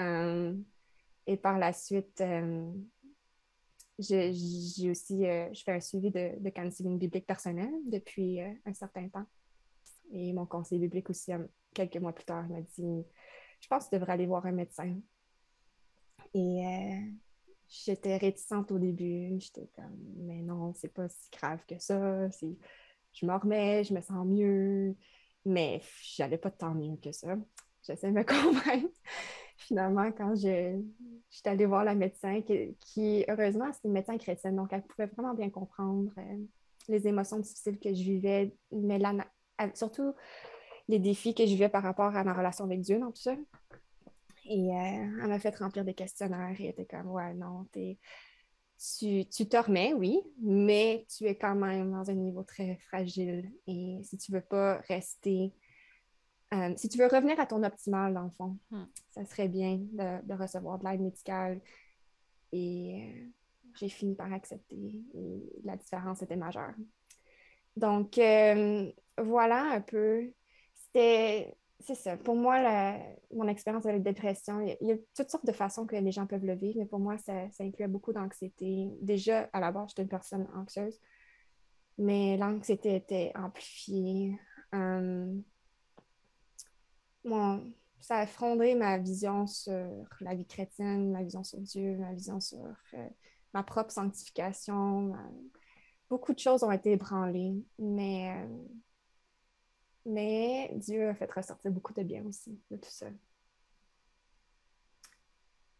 Euh, 0.00 0.54
et 1.26 1.36
par 1.36 1.58
la 1.58 1.72
suite, 1.72 2.22
j'ai 3.98 4.90
aussi, 4.90 5.22
je 5.22 5.62
fais 5.64 5.72
un 5.72 5.80
suivi 5.80 6.10
de, 6.10 6.50
counseling 6.50 6.98
biblique 6.98 7.26
personnel 7.26 7.70
depuis 7.86 8.40
un 8.40 8.74
certain 8.74 9.08
temps. 9.08 9.26
Et 10.12 10.32
mon 10.32 10.46
conseiller 10.46 10.80
biblique 10.80 11.10
aussi, 11.10 11.32
euh, 11.32 11.44
quelques 11.74 11.96
mois 11.96 12.12
plus 12.12 12.24
tard, 12.24 12.48
m'a 12.48 12.60
dit 12.60 13.04
Je 13.60 13.68
pense 13.68 13.84
que 13.84 13.90
tu 13.90 13.96
devrais 13.96 14.12
aller 14.12 14.26
voir 14.26 14.46
un 14.46 14.52
médecin. 14.52 14.96
Et 16.34 16.66
euh, 16.66 17.00
j'étais 17.68 18.16
réticente 18.16 18.70
au 18.70 18.78
début. 18.78 19.38
J'étais 19.40 19.68
comme 19.74 19.96
Mais 20.16 20.42
non, 20.42 20.72
c'est 20.74 20.92
pas 20.92 21.08
si 21.08 21.28
grave 21.30 21.64
que 21.66 21.78
ça. 21.78 22.28
Je 22.30 23.26
me 23.26 23.34
remets, 23.34 23.84
je 23.84 23.94
me 23.94 24.00
sens 24.00 24.26
mieux. 24.26 24.96
Mais 25.44 25.80
j'allais 26.02 26.38
pas 26.38 26.50
tant 26.50 26.74
mieux 26.74 26.96
que 26.96 27.12
ça. 27.12 27.36
J'essaie 27.82 28.08
de 28.08 28.16
me 28.16 28.24
convaincre. 28.24 28.88
Finalement, 29.56 30.10
quand 30.12 30.34
je, 30.36 30.80
j'étais 31.30 31.50
allée 31.50 31.66
voir 31.66 31.84
la 31.84 31.94
médecin, 31.94 32.42
qui, 32.42 33.24
heureusement, 33.28 33.72
c'était 33.72 33.88
une 33.88 33.94
médecin 33.94 34.18
chrétienne, 34.18 34.56
donc 34.56 34.72
elle 34.72 34.82
pouvait 34.82 35.06
vraiment 35.06 35.34
bien 35.34 35.50
comprendre 35.50 36.12
euh, 36.18 36.36
les 36.88 37.08
émotions 37.08 37.38
difficiles 37.38 37.78
que 37.78 37.92
je 37.92 38.02
vivais, 38.02 38.54
mais 38.70 38.98
la, 38.98 39.14
surtout 39.74 40.14
les 40.88 40.98
défis 40.98 41.34
que 41.34 41.44
je 41.44 41.50
vivais 41.50 41.68
par 41.68 41.82
rapport 41.82 42.14
à 42.14 42.24
ma 42.24 42.32
relation 42.32 42.64
avec 42.64 42.80
Dieu 42.80 42.98
dans 42.98 43.10
tout 43.10 43.22
ça. 43.22 43.36
Et 44.48 44.70
euh, 44.70 45.20
elle 45.22 45.28
m'a 45.28 45.38
fait 45.38 45.56
remplir 45.56 45.84
des 45.84 45.94
questionnaires 45.94 46.54
et 46.60 46.64
elle 46.64 46.70
était 46.70 46.86
comme 46.86 47.10
Ouais, 47.10 47.34
non, 47.34 47.66
tu, 47.72 49.26
tu 49.26 49.48
te 49.48 49.56
remets, 49.56 49.94
oui, 49.94 50.20
mais 50.40 51.06
tu 51.08 51.24
es 51.24 51.34
quand 51.36 51.54
même 51.54 51.90
dans 51.90 52.08
un 52.10 52.14
niveau 52.14 52.42
très 52.42 52.76
fragile. 52.88 53.50
Et 53.66 53.98
si 54.04 54.16
tu 54.18 54.32
veux 54.32 54.40
pas 54.40 54.78
rester, 54.88 55.52
euh, 56.54 56.72
si 56.76 56.88
tu 56.88 56.98
veux 56.98 57.08
revenir 57.08 57.38
à 57.40 57.46
ton 57.46 57.62
optimal, 57.64 58.14
dans 58.14 58.22
le 58.22 58.30
fond, 58.30 58.56
hmm. 58.70 58.84
ça 59.10 59.24
serait 59.24 59.48
bien 59.48 59.78
de, 59.78 60.34
recevoir 60.34 60.78
de 60.78 60.88
l'aide 60.88 61.00
médicale. 61.00 61.60
Et 62.52 63.02
euh, 63.02 63.26
j'ai 63.74 63.88
fini 63.88 64.14
par 64.14 64.32
accepter. 64.32 65.02
Et 65.14 65.42
la 65.64 65.76
différence 65.76 66.22
était 66.22 66.36
majeure. 66.36 66.74
Donc, 67.76 68.18
voilà 69.18 69.72
un 69.72 69.80
peu. 69.80 70.32
C'était. 70.74 71.54
C'est 71.80 71.94
ça. 71.94 72.16
Pour 72.16 72.36
moi, 72.36 72.58
mon 73.34 73.46
expérience 73.48 73.84
avec 73.84 73.98
la 73.98 74.12
dépression, 74.12 74.60
il 74.60 74.88
y, 74.88 74.92
a, 74.92 74.96
toutes 75.14 75.28
sortes 75.28 75.44
de 75.44 75.52
façons 75.52 75.86
que 75.86 75.94
les 75.94 76.10
gens 76.10 76.26
peuvent 76.26 76.44
le 76.44 76.54
vivre, 76.54 76.78
mais 76.78 76.86
pour 76.86 76.98
moi, 76.98 77.18
ça, 77.18 77.50
ça 77.50 77.64
incluait 77.64 77.86
beaucoup 77.86 78.14
d'anxiété. 78.14 78.88
Déjà, 79.02 79.50
à 79.52 79.60
la 79.60 79.70
base, 79.72 79.90
j'étais 79.90 80.02
une 80.02 80.08
personne 80.08 80.48
anxieuse, 80.56 80.98
mais 81.98 82.38
l'anxiété 82.38 82.96
était 82.96 83.30
amplifiée. 83.34 84.38
Ça 88.00 88.18
a 88.18 88.26
fondé 88.26 88.74
ma 88.74 88.98
vision 88.98 89.46
sur 89.46 90.06
la 90.20 90.34
vie 90.34 90.46
chrétienne, 90.46 91.10
ma 91.10 91.22
vision 91.22 91.42
sur 91.42 91.58
Dieu, 91.60 91.96
ma 91.96 92.12
vision 92.12 92.40
sur 92.40 92.64
euh, 92.94 93.08
ma 93.52 93.62
propre 93.62 93.90
sanctification. 93.90 95.12
Beaucoup 96.08 96.32
de 96.32 96.38
choses 96.38 96.62
ont 96.62 96.70
été 96.70 96.92
ébranlées, 96.92 97.64
mais 97.78 98.36
euh, 98.36 98.46
mais 100.04 100.70
Dieu 100.76 101.08
a 101.08 101.14
fait 101.14 101.30
ressortir 101.32 101.72
beaucoup 101.72 101.92
de 101.94 102.02
bien 102.04 102.24
aussi 102.26 102.60
de 102.70 102.76
tout 102.76 102.90
ça. 102.90 103.06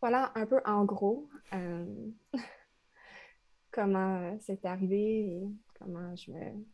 Voilà 0.00 0.33
un 0.35 0.47
peu 0.47 0.61
en 0.65 0.85
gros 0.85 1.29
euh, 1.53 2.11
comment 3.71 4.37
c'est 4.41 4.65
arrivé 4.65 5.29
et 5.29 5.43
comment 5.79 6.15
je 6.17 6.33
me 6.33 6.65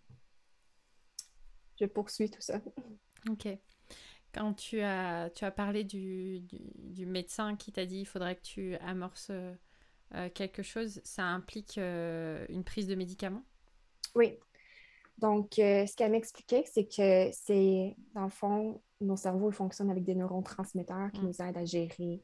je 1.78 1.84
poursuis 1.84 2.30
tout 2.30 2.40
ça. 2.40 2.60
Ok. 3.28 3.48
Quand 4.34 4.54
tu 4.54 4.80
as, 4.80 5.30
tu 5.30 5.44
as 5.44 5.50
parlé 5.50 5.84
du, 5.84 6.40
du, 6.40 7.06
médecin 7.06 7.56
qui 7.56 7.70
t'a 7.70 7.84
dit 7.84 8.00
il 8.00 8.06
faudrait 8.06 8.36
que 8.36 8.42
tu 8.42 8.76
amorces 8.76 9.30
euh, 9.30 10.28
quelque 10.34 10.62
chose, 10.62 11.00
ça 11.04 11.24
implique 11.24 11.78
euh, 11.78 12.46
une 12.48 12.64
prise 12.64 12.86
de 12.86 12.94
médicaments? 12.94 13.44
Oui. 14.14 14.38
Donc, 15.18 15.58
euh, 15.58 15.86
ce 15.86 15.94
qu'elle 15.96 16.12
m'expliquait, 16.12 16.64
c'est 16.66 16.84
que 16.84 17.30
c'est, 17.32 17.96
dans 18.14 18.24
le 18.24 18.30
fond, 18.30 18.82
nos 19.00 19.16
cerveaux 19.16 19.50
fonctionnent 19.50 19.90
avec 19.90 20.04
des 20.04 20.14
neurotransmetteurs 20.14 21.10
qui 21.12 21.20
Mm. 21.20 21.26
nous 21.26 21.42
aident 21.42 21.58
à 21.58 21.64
gérer 21.64 22.22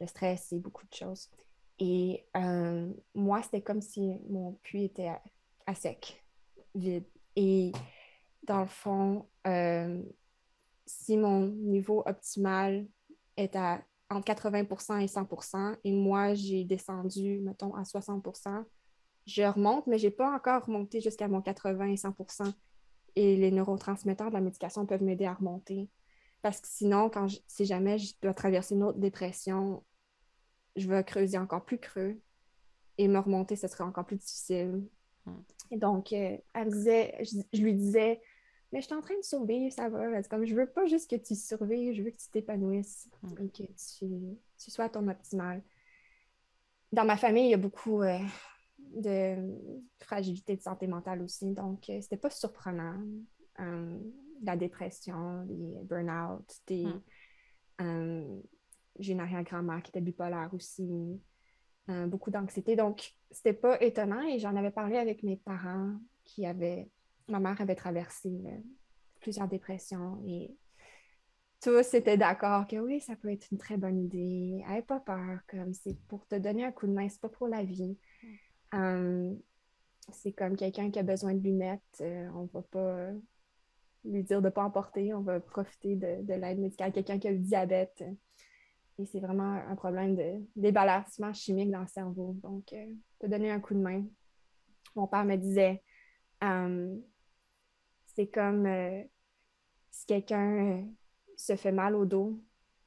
le 0.00 0.06
stress 0.06 0.52
et 0.52 0.58
beaucoup 0.58 0.86
de 0.86 0.94
choses. 0.94 1.28
Et 1.78 2.26
euh, 2.36 2.92
moi, 3.14 3.42
c'était 3.42 3.62
comme 3.62 3.80
si 3.80 4.18
mon 4.28 4.52
puits 4.62 4.84
était 4.84 5.08
à, 5.08 5.22
à 5.66 5.74
sec, 5.74 6.24
vide. 6.74 7.06
Et 7.36 7.72
dans 8.42 8.60
le 8.60 8.66
fond, 8.66 9.28
euh, 9.46 10.02
si 10.90 11.16
mon 11.16 11.46
niveau 11.46 12.02
optimal 12.06 12.86
est 13.36 13.56
à 13.56 13.82
entre 14.10 14.24
80% 14.24 14.98
et 14.98 15.06
100% 15.06 15.76
et 15.84 15.92
moi, 15.92 16.34
j'ai 16.34 16.64
descendu, 16.64 17.38
mettons, 17.40 17.74
à 17.74 17.84
60% 17.84 18.64
je 19.26 19.42
remonte, 19.42 19.86
mais 19.86 19.98
je 19.98 20.06
n'ai 20.06 20.10
pas 20.10 20.34
encore 20.34 20.64
remonté 20.64 21.00
jusqu'à 21.00 21.28
mon 21.28 21.40
80 21.40 21.86
et 21.86 21.96
100 21.96 22.14
Et 23.16 23.36
les 23.36 23.50
neurotransmetteurs 23.50 24.28
de 24.28 24.34
la 24.34 24.40
médication 24.40 24.86
peuvent 24.86 25.02
m'aider 25.02 25.26
à 25.26 25.34
remonter. 25.34 25.88
Parce 26.42 26.60
que 26.60 26.68
sinon, 26.68 27.10
quand 27.10 27.28
je- 27.28 27.38
si 27.46 27.64
jamais 27.64 27.98
je 27.98 28.14
dois 28.22 28.34
traverser 28.34 28.74
une 28.74 28.82
autre 28.82 28.98
dépression, 28.98 29.84
je 30.76 30.88
vais 30.88 31.04
creuser 31.04 31.38
encore 31.38 31.64
plus 31.64 31.78
creux 31.78 32.18
et 32.98 33.08
me 33.08 33.18
remonter, 33.18 33.56
ce 33.56 33.68
serait 33.68 33.84
encore 33.84 34.06
plus 34.06 34.16
difficile. 34.16 34.88
Mm. 35.26 35.32
Et 35.72 35.76
donc, 35.76 36.12
euh, 36.12 36.36
elle 36.54 36.66
me 36.66 36.72
disait, 36.72 37.14
je, 37.20 37.38
je 37.52 37.62
lui 37.62 37.74
disais, 37.74 38.20
mais 38.72 38.80
je 38.80 38.86
suis 38.86 38.94
en 38.94 39.00
train 39.00 39.16
de 39.16 39.22
survivre, 39.24 39.72
ça 39.72 39.88
va. 39.88 40.22
Comme, 40.24 40.44
je 40.44 40.54
veux 40.54 40.66
pas 40.66 40.86
juste 40.86 41.10
que 41.10 41.16
tu 41.16 41.34
survives, 41.34 41.94
je 41.94 42.02
veux 42.02 42.10
que 42.10 42.16
tu 42.18 42.28
t'épanouisses 42.30 43.08
Mm. 43.22 43.34
et 43.44 43.48
que 43.50 43.62
tu, 43.64 44.06
tu 44.58 44.70
sois 44.70 44.86
à 44.86 44.88
ton 44.88 45.06
optimal. 45.08 45.62
Dans 46.92 47.04
ma 47.04 47.16
famille, 47.16 47.46
il 47.46 47.50
y 47.50 47.54
a 47.54 47.58
beaucoup 47.58 48.02
euh, 48.02 48.18
de 48.78 49.36
fragilité 49.98 50.56
de 50.56 50.60
santé 50.62 50.86
mentale 50.86 51.22
aussi, 51.22 51.52
donc 51.52 51.88
euh, 51.90 52.00
c'était 52.00 52.16
pas 52.16 52.30
surprenant. 52.30 53.00
Euh, 53.60 53.98
la 54.42 54.56
dépression, 54.56 55.42
les 55.48 55.78
burn-out, 55.84 56.44
des, 56.66 56.86
Mm. 56.86 57.02
euh, 57.82 58.40
j'ai 58.98 59.12
une 59.12 59.20
arrière-grand-mère 59.20 59.82
qui 59.82 59.90
était 59.90 60.00
bipolaire 60.00 60.50
aussi, 60.52 60.88
beaucoup 62.06 62.30
d'anxiété. 62.30 62.76
Donc, 62.76 63.14
c'était 63.30 63.52
pas 63.52 63.80
étonnant 63.82 64.22
et 64.22 64.38
j'en 64.38 64.54
avais 64.56 64.70
parlé 64.70 64.96
avec 64.96 65.22
mes 65.22 65.36
parents 65.36 65.94
qui 66.24 66.46
avaient, 66.46 66.88
ma 67.30 67.40
mère 67.40 67.60
avait 67.60 67.74
traversé 67.74 68.28
euh, 68.28 68.58
plusieurs 69.20 69.48
dépressions 69.48 70.22
et 70.26 70.56
tous 71.60 71.94
étaient 71.94 72.16
d'accord 72.16 72.66
que 72.66 72.76
oui, 72.76 73.00
ça 73.00 73.16
peut 73.16 73.30
être 73.30 73.50
une 73.52 73.58
très 73.58 73.76
bonne 73.76 73.98
idée. 73.98 74.64
N'aie 74.66 74.82
pas 74.82 75.00
peur, 75.00 75.40
comme 75.46 75.74
c'est 75.74 75.98
pour 76.08 76.26
te 76.26 76.34
donner 76.36 76.64
un 76.64 76.72
coup 76.72 76.86
de 76.86 76.92
main, 76.92 77.08
c'est 77.08 77.20
pas 77.20 77.28
pour 77.28 77.48
la 77.48 77.62
vie. 77.62 77.98
Euh, 78.74 79.34
c'est 80.12 80.32
comme 80.32 80.56
quelqu'un 80.56 80.90
qui 80.90 80.98
a 80.98 81.02
besoin 81.02 81.34
de 81.34 81.42
lunettes, 81.42 81.82
euh, 82.00 82.28
on 82.34 82.46
va 82.46 82.62
pas 82.62 83.10
lui 84.04 84.22
dire 84.22 84.40
de 84.40 84.46
ne 84.46 84.50
pas 84.50 84.64
en 84.64 84.70
porter, 84.70 85.12
on 85.12 85.20
va 85.20 85.38
profiter 85.38 85.96
de, 85.96 86.22
de 86.22 86.34
l'aide 86.34 86.58
médicale. 86.58 86.92
Quelqu'un 86.92 87.18
qui 87.18 87.28
a 87.28 87.32
le 87.32 87.38
diabète, 87.38 88.02
et 89.00 89.06
c'est 89.06 89.20
vraiment 89.20 89.52
un 89.52 89.76
problème 89.76 90.14
de 90.14 90.44
débalancement 90.56 91.32
chimique 91.32 91.70
dans 91.70 91.80
le 91.80 91.86
cerveau. 91.86 92.36
Donc, 92.42 92.72
euh, 92.72 92.86
te 93.18 93.26
donner 93.26 93.50
un 93.50 93.60
coup 93.60 93.74
de 93.74 93.80
main. 93.80 94.04
Mon 94.94 95.06
père 95.06 95.24
me 95.24 95.36
disait, 95.36 95.82
euh, 96.44 96.96
c'est 98.20 98.26
comme 98.26 98.66
euh, 98.66 99.02
si 99.90 100.04
quelqu'un 100.04 100.78
euh, 100.78 100.82
se 101.36 101.56
fait 101.56 101.72
mal 101.72 101.94
au 101.94 102.04
dos, 102.04 102.38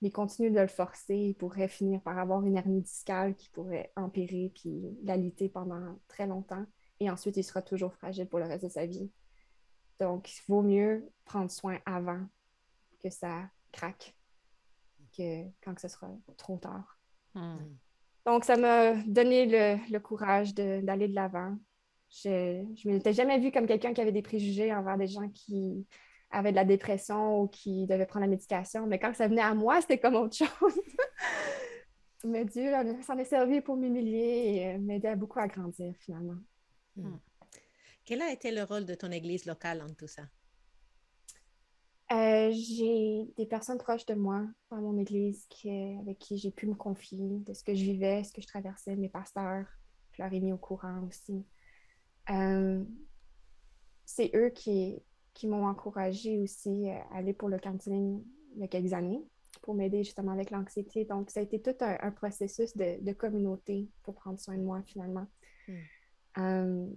il 0.01 0.11
continue 0.11 0.51
de 0.51 0.59
le 0.59 0.67
forcer, 0.67 1.15
il 1.15 1.33
pourrait 1.33 1.67
finir 1.67 2.01
par 2.01 2.19
avoir 2.19 2.45
une 2.45 2.55
hernie 2.55 2.81
discale 2.81 3.35
qui 3.35 3.49
pourrait 3.49 3.91
empirer 3.95 4.51
puis 4.53 4.95
l'alité 5.01 5.49
pendant 5.49 5.97
très 6.07 6.27
longtemps. 6.27 6.65
Et 6.99 7.09
ensuite, 7.09 7.37
il 7.37 7.43
sera 7.43 7.63
toujours 7.63 7.93
fragile 7.95 8.27
pour 8.27 8.39
le 8.39 8.45
reste 8.45 8.65
de 8.65 8.69
sa 8.69 8.85
vie. 8.85 9.09
Donc, 9.99 10.31
il 10.31 10.41
vaut 10.47 10.61
mieux 10.61 11.09
prendre 11.25 11.49
soin 11.49 11.79
avant 11.85 12.21
que 13.01 13.09
ça 13.09 13.49
craque 13.71 14.15
que 15.17 15.45
quand 15.63 15.79
ce 15.79 15.87
sera 15.87 16.11
trop 16.37 16.57
tard. 16.57 16.99
Hmm. 17.33 17.57
Donc, 18.25 18.43
ça 18.43 18.55
m'a 18.55 18.93
donné 19.05 19.47
le, 19.47 19.91
le 19.91 19.99
courage 19.99 20.53
d'aller 20.53 21.07
de 21.07 21.15
l'avant. 21.15 21.57
Je 22.21 22.63
ne 22.87 22.93
m'étais 22.93 23.13
jamais 23.13 23.39
vue 23.39 23.51
comme 23.51 23.65
quelqu'un 23.65 23.93
qui 23.93 24.01
avait 24.01 24.11
des 24.11 24.21
préjugés 24.21 24.73
envers 24.73 24.97
des 24.97 25.07
gens 25.07 25.27
qui 25.29 25.87
avaient 26.29 26.51
de 26.51 26.55
la 26.55 26.65
dépression 26.65 27.41
ou 27.41 27.47
qui 27.47 27.87
devaient 27.87 28.05
prendre 28.05 28.25
la 28.25 28.29
médication. 28.29 28.85
Mais 28.85 28.99
quand 28.99 29.13
ça 29.15 29.27
venait 29.27 29.41
à 29.41 29.53
moi, 29.55 29.81
c'était 29.81 29.99
comme 29.99 30.15
autre 30.15 30.35
chose. 30.37 30.79
Mais 32.23 32.45
Dieu 32.45 32.71
s'en 33.01 33.17
est 33.17 33.25
servi 33.25 33.61
pour 33.61 33.75
m'humilier 33.75 34.53
et 34.55 34.67
euh, 34.67 34.77
m'aider 34.77 35.13
beaucoup 35.15 35.39
à 35.39 35.47
grandir 35.47 35.93
finalement. 35.99 36.37
Hmm. 36.95 37.17
Quel 38.05 38.21
a 38.21 38.31
été 38.31 38.51
le 38.51 38.63
rôle 38.63 38.85
de 38.85 38.93
ton 38.93 39.11
église 39.11 39.45
locale 39.45 39.81
en 39.81 39.93
tout 39.93 40.07
ça? 40.07 40.23
Euh, 42.11 42.51
j'ai 42.51 43.25
des 43.37 43.45
personnes 43.45 43.79
proches 43.79 44.05
de 44.05 44.13
moi 44.13 44.45
dans 44.69 44.77
mon 44.77 44.97
église 44.99 45.45
qui, 45.49 45.69
avec 45.99 46.19
qui 46.19 46.37
j'ai 46.37 46.51
pu 46.51 46.67
me 46.67 46.75
confier 46.75 47.39
de 47.39 47.53
ce 47.53 47.63
que 47.63 47.73
je 47.73 47.83
vivais, 47.83 48.23
ce 48.23 48.31
que 48.31 48.41
je 48.41 48.47
traversais, 48.47 48.95
mes 48.95 49.09
pasteurs. 49.09 49.65
Je 50.11 50.21
leur 50.21 50.31
ai 50.31 50.39
mis 50.39 50.53
au 50.53 50.57
courant 50.57 51.01
aussi. 51.09 51.43
Euh, 52.29 52.83
c'est 54.05 54.31
eux 54.35 54.49
qui, 54.49 55.01
qui 55.33 55.47
m'ont 55.47 55.65
encouragée 55.65 56.39
aussi 56.39 56.89
à 56.89 57.17
aller 57.17 57.33
pour 57.33 57.49
le 57.49 57.57
counseling 57.57 58.23
il 58.55 58.61
y 58.61 58.63
a 58.63 58.67
quelques 58.67 58.93
années 58.93 59.21
pour 59.61 59.73
m'aider 59.75 60.03
justement 60.03 60.31
avec 60.31 60.51
l'anxiété. 60.51 61.05
Donc, 61.05 61.29
ça 61.29 61.39
a 61.39 61.43
été 61.43 61.61
tout 61.61 61.75
un, 61.79 61.97
un 62.01 62.11
processus 62.11 62.75
de, 62.75 63.01
de 63.01 63.13
communauté 63.13 63.87
pour 64.03 64.15
prendre 64.15 64.39
soin 64.39 64.57
de 64.57 64.63
moi 64.63 64.81
finalement. 64.83 65.25
Mm. 65.67 65.73
Euh, 66.37 66.87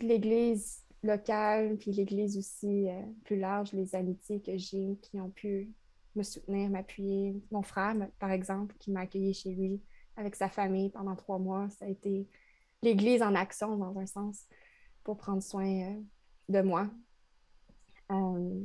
L'Église 0.00 0.82
locale, 1.02 1.76
puis 1.76 1.92
l'Église 1.92 2.38
aussi 2.38 2.88
euh, 2.88 3.02
plus 3.24 3.38
large, 3.38 3.72
les 3.74 3.94
amitiés 3.94 4.40
que 4.40 4.56
j'ai 4.56 4.96
qui 5.02 5.20
ont 5.20 5.28
pu 5.28 5.70
me 6.16 6.22
soutenir, 6.22 6.70
m'appuyer. 6.70 7.36
Mon 7.50 7.62
frère, 7.62 7.94
par 8.18 8.30
exemple, 8.30 8.74
qui 8.78 8.90
m'a 8.90 9.00
accueilli 9.00 9.34
chez 9.34 9.50
lui 9.50 9.82
avec 10.16 10.36
sa 10.36 10.48
famille 10.48 10.88
pendant 10.88 11.16
trois 11.16 11.38
mois, 11.38 11.68
ça 11.70 11.84
a 11.84 11.88
été 11.88 12.26
l'Église 12.84 13.22
en 13.22 13.34
action 13.34 13.76
dans 13.76 13.98
un 13.98 14.06
sens 14.06 14.44
pour 15.02 15.16
prendre 15.16 15.42
soin 15.42 15.66
euh, 15.66 16.00
de 16.48 16.60
moi. 16.60 16.88
Euh, 18.12 18.60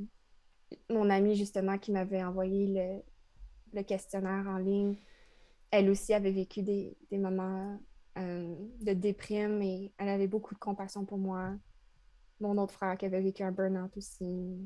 mon 0.90 1.10
amie, 1.10 1.36
justement, 1.36 1.78
qui 1.78 1.92
m'avait 1.92 2.24
envoyé 2.24 2.68
le, 2.68 3.02
le 3.74 3.84
questionnaire 3.84 4.46
en 4.48 4.58
ligne, 4.58 4.96
elle 5.72 5.90
aussi 5.90 6.14
avait 6.14 6.32
vécu 6.32 6.62
des, 6.62 6.98
des 7.10 7.18
moments 7.18 7.80
euh, 8.18 8.56
de 8.82 8.94
déprime 8.94 9.62
et 9.62 9.94
elle 9.98 10.10
avait 10.10 10.28
beaucoup 10.28 10.54
de 10.54 10.60
compassion 10.60 11.06
pour 11.06 11.18
moi. 11.18 11.54
Mon 12.40 12.58
autre 12.58 12.74
frère 12.74 12.98
qui 12.98 13.06
avait 13.06 13.22
vécu 13.22 13.44
un 13.44 13.52
burn-out 13.52 13.96
aussi 13.98 14.58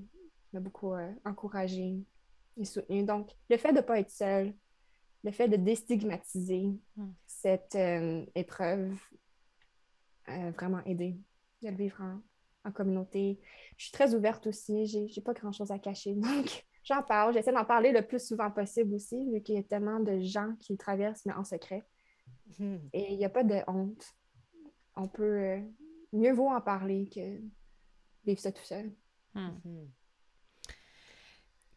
m'a 0.51 0.59
beaucoup 0.59 0.93
euh, 0.93 1.11
encouragée 1.25 1.95
et 2.57 2.65
soutenue. 2.65 3.03
Donc, 3.03 3.31
le 3.49 3.57
fait 3.57 3.71
de 3.71 3.77
ne 3.77 3.81
pas 3.81 3.99
être 3.99 4.11
seule, 4.11 4.53
le 5.23 5.31
fait 5.31 5.47
de 5.47 5.55
déstigmatiser 5.55 6.71
Mm. 6.95 7.11
cette 7.25 7.77
épreuve 8.35 8.95
a 10.27 10.51
vraiment 10.51 10.83
aidé 10.85 11.17
de 11.61 11.69
le 11.69 11.75
vivre 11.75 12.01
en, 12.01 12.21
en 12.69 12.71
communauté. 12.71 13.39
Je 13.77 13.85
suis 13.85 13.91
très 13.93 14.13
ouverte 14.15 14.47
aussi, 14.47 14.85
j'ai 14.87 15.07
j'ai 15.07 15.21
pas 15.21 15.33
grand-chose 15.33 15.71
à 15.71 15.79
cacher. 15.79 16.13
Donc, 16.15 16.65
j'en 16.83 17.03
parle, 17.03 17.33
j'essaie 17.33 17.53
d'en 17.53 17.65
parler 17.65 17.91
le 17.91 18.05
plus 18.05 18.25
souvent 18.25 18.51
possible 18.51 18.93
aussi, 18.95 19.29
vu 19.31 19.41
qu'il 19.41 19.55
y 19.55 19.59
a 19.59 19.63
tellement 19.63 19.99
de 19.99 20.19
gens 20.21 20.55
qui 20.59 20.73
le 20.73 20.77
traversent, 20.77 21.25
mais 21.25 21.33
en 21.33 21.43
secret. 21.43 21.83
Hmm. 22.59 22.77
Et 22.93 23.13
il 23.13 23.17
n'y 23.17 23.25
a 23.25 23.29
pas 23.29 23.43
de 23.43 23.55
honte. 23.67 24.05
On 24.95 25.07
peut. 25.07 25.23
euh, 25.23 25.59
mieux 26.13 26.33
vaut 26.33 26.49
en 26.49 26.61
parler 26.61 27.09
que 27.09 27.41
vivre 28.25 28.39
ça 28.39 28.51
tout 28.51 28.63
seul. 28.63 28.91
Hmm. 29.33 29.49
Hmm. 29.65 29.87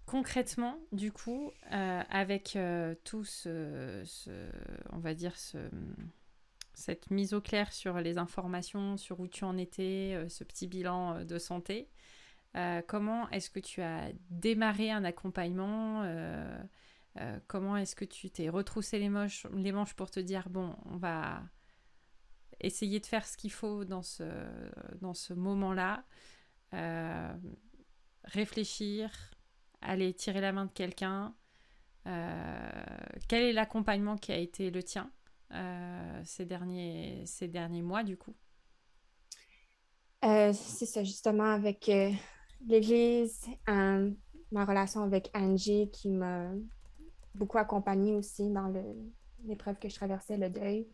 Concrètement, 0.04 0.78
du 0.92 1.10
coup, 1.10 1.50
euh, 1.72 2.02
avec 2.10 2.54
euh, 2.54 2.94
tout 3.02 3.24
ce, 3.24 4.02
ce- 4.04 4.50
on 4.92 4.98
va 4.98 5.14
dire, 5.14 5.36
ce, 5.36 5.58
cette 6.76 7.10
mise 7.10 7.32
au 7.32 7.40
clair 7.40 7.72
sur 7.72 7.98
les 8.00 8.18
informations, 8.18 8.98
sur 8.98 9.18
où 9.18 9.26
tu 9.26 9.44
en 9.44 9.56
étais, 9.56 10.12
euh, 10.14 10.28
ce 10.28 10.44
petit 10.44 10.66
bilan 10.66 11.16
euh, 11.16 11.24
de 11.24 11.38
santé, 11.38 11.88
euh, 12.54 12.82
comment 12.86 13.28
est-ce 13.30 13.48
que 13.50 13.60
tu 13.60 13.80
as 13.80 14.12
démarré 14.30 14.90
un 14.90 15.04
accompagnement 15.04 16.04
Comment 17.46 17.78
est-ce 17.78 17.96
que 17.96 18.04
tu 18.04 18.28
t'es 18.30 18.50
retroussé 18.50 18.98
les, 18.98 19.10
les 19.54 19.72
manches 19.72 19.94
pour 19.94 20.10
te 20.10 20.20
dire, 20.20 20.50
bon, 20.50 20.76
on 20.84 20.98
va 20.98 21.42
essayer 22.60 23.00
de 23.00 23.06
faire 23.06 23.26
ce 23.26 23.38
qu'il 23.38 23.50
faut 23.52 23.86
dans 23.86 24.02
ce, 24.02 24.24
dans 25.00 25.14
ce 25.14 25.32
moment-là 25.32 26.04
réfléchir, 28.24 29.10
aller 29.80 30.12
tirer 30.12 30.42
la 30.42 30.52
main 30.52 30.66
de 30.66 30.72
quelqu'un. 30.72 31.34
Quel 32.04 33.42
est 33.44 33.52
l'accompagnement 33.54 34.18
qui 34.18 34.32
a 34.32 34.36
été 34.36 34.70
le 34.70 34.82
tien? 34.82 35.10
Euh, 35.52 36.20
ces, 36.24 36.44
derniers, 36.44 37.24
ces 37.26 37.48
derniers 37.48 37.82
mois, 37.82 38.02
du 38.02 38.16
coup? 38.16 38.34
Euh, 40.24 40.52
c'est 40.52 40.86
ça, 40.86 41.04
justement, 41.04 41.44
avec 41.52 41.88
euh, 41.88 42.10
l'Église, 42.66 43.46
ma 43.66 44.64
relation 44.64 45.02
avec 45.02 45.30
Angie 45.34 45.90
qui 45.92 46.08
m'a 46.08 46.50
beaucoup 47.34 47.58
accompagnée 47.58 48.14
aussi 48.14 48.50
dans 48.50 48.72
l'épreuve 49.44 49.78
que 49.78 49.88
je 49.88 49.94
traversais, 49.94 50.36
le 50.36 50.48
deuil, 50.48 50.88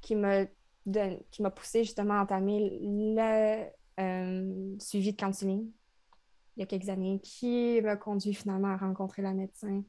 qui 0.00 0.14
m'a 0.14 0.46
qui 1.30 1.42
m'a 1.42 1.50
poussé 1.50 1.84
justement 1.84 2.14
à 2.14 2.22
entamer 2.22 2.80
le 2.80 4.78
suivi 4.78 5.12
de 5.12 5.16
counseling 5.16 5.70
il 6.56 6.60
y 6.60 6.62
a 6.62 6.66
quelques 6.66 6.88
années, 6.88 7.20
qui 7.22 7.80
m'a 7.80 7.96
conduit 7.96 8.34
finalement 8.34 8.68
à 8.68 8.76
rencontrer 8.76 9.22
la 9.22 9.32
médecin, 9.32 9.82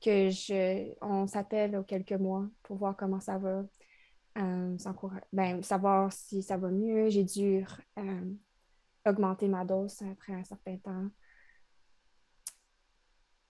que 0.00 0.30
je, 0.30 0.92
on 1.02 1.26
s'appelle 1.26 1.76
aux 1.76 1.84
quelques 1.84 2.12
mois 2.12 2.48
pour 2.62 2.76
voir 2.76 2.96
comment 2.96 3.20
ça 3.20 3.38
va, 3.38 3.64
ben, 5.32 5.62
savoir 5.62 6.12
si 6.12 6.42
ça 6.42 6.56
va 6.56 6.70
mieux. 6.70 7.10
J'ai 7.10 7.24
dû 7.24 7.64
augmenter 9.06 9.48
ma 9.48 9.64
dose 9.64 10.02
après 10.02 10.34
un 10.34 10.44
certain 10.44 10.76
temps. 10.78 11.10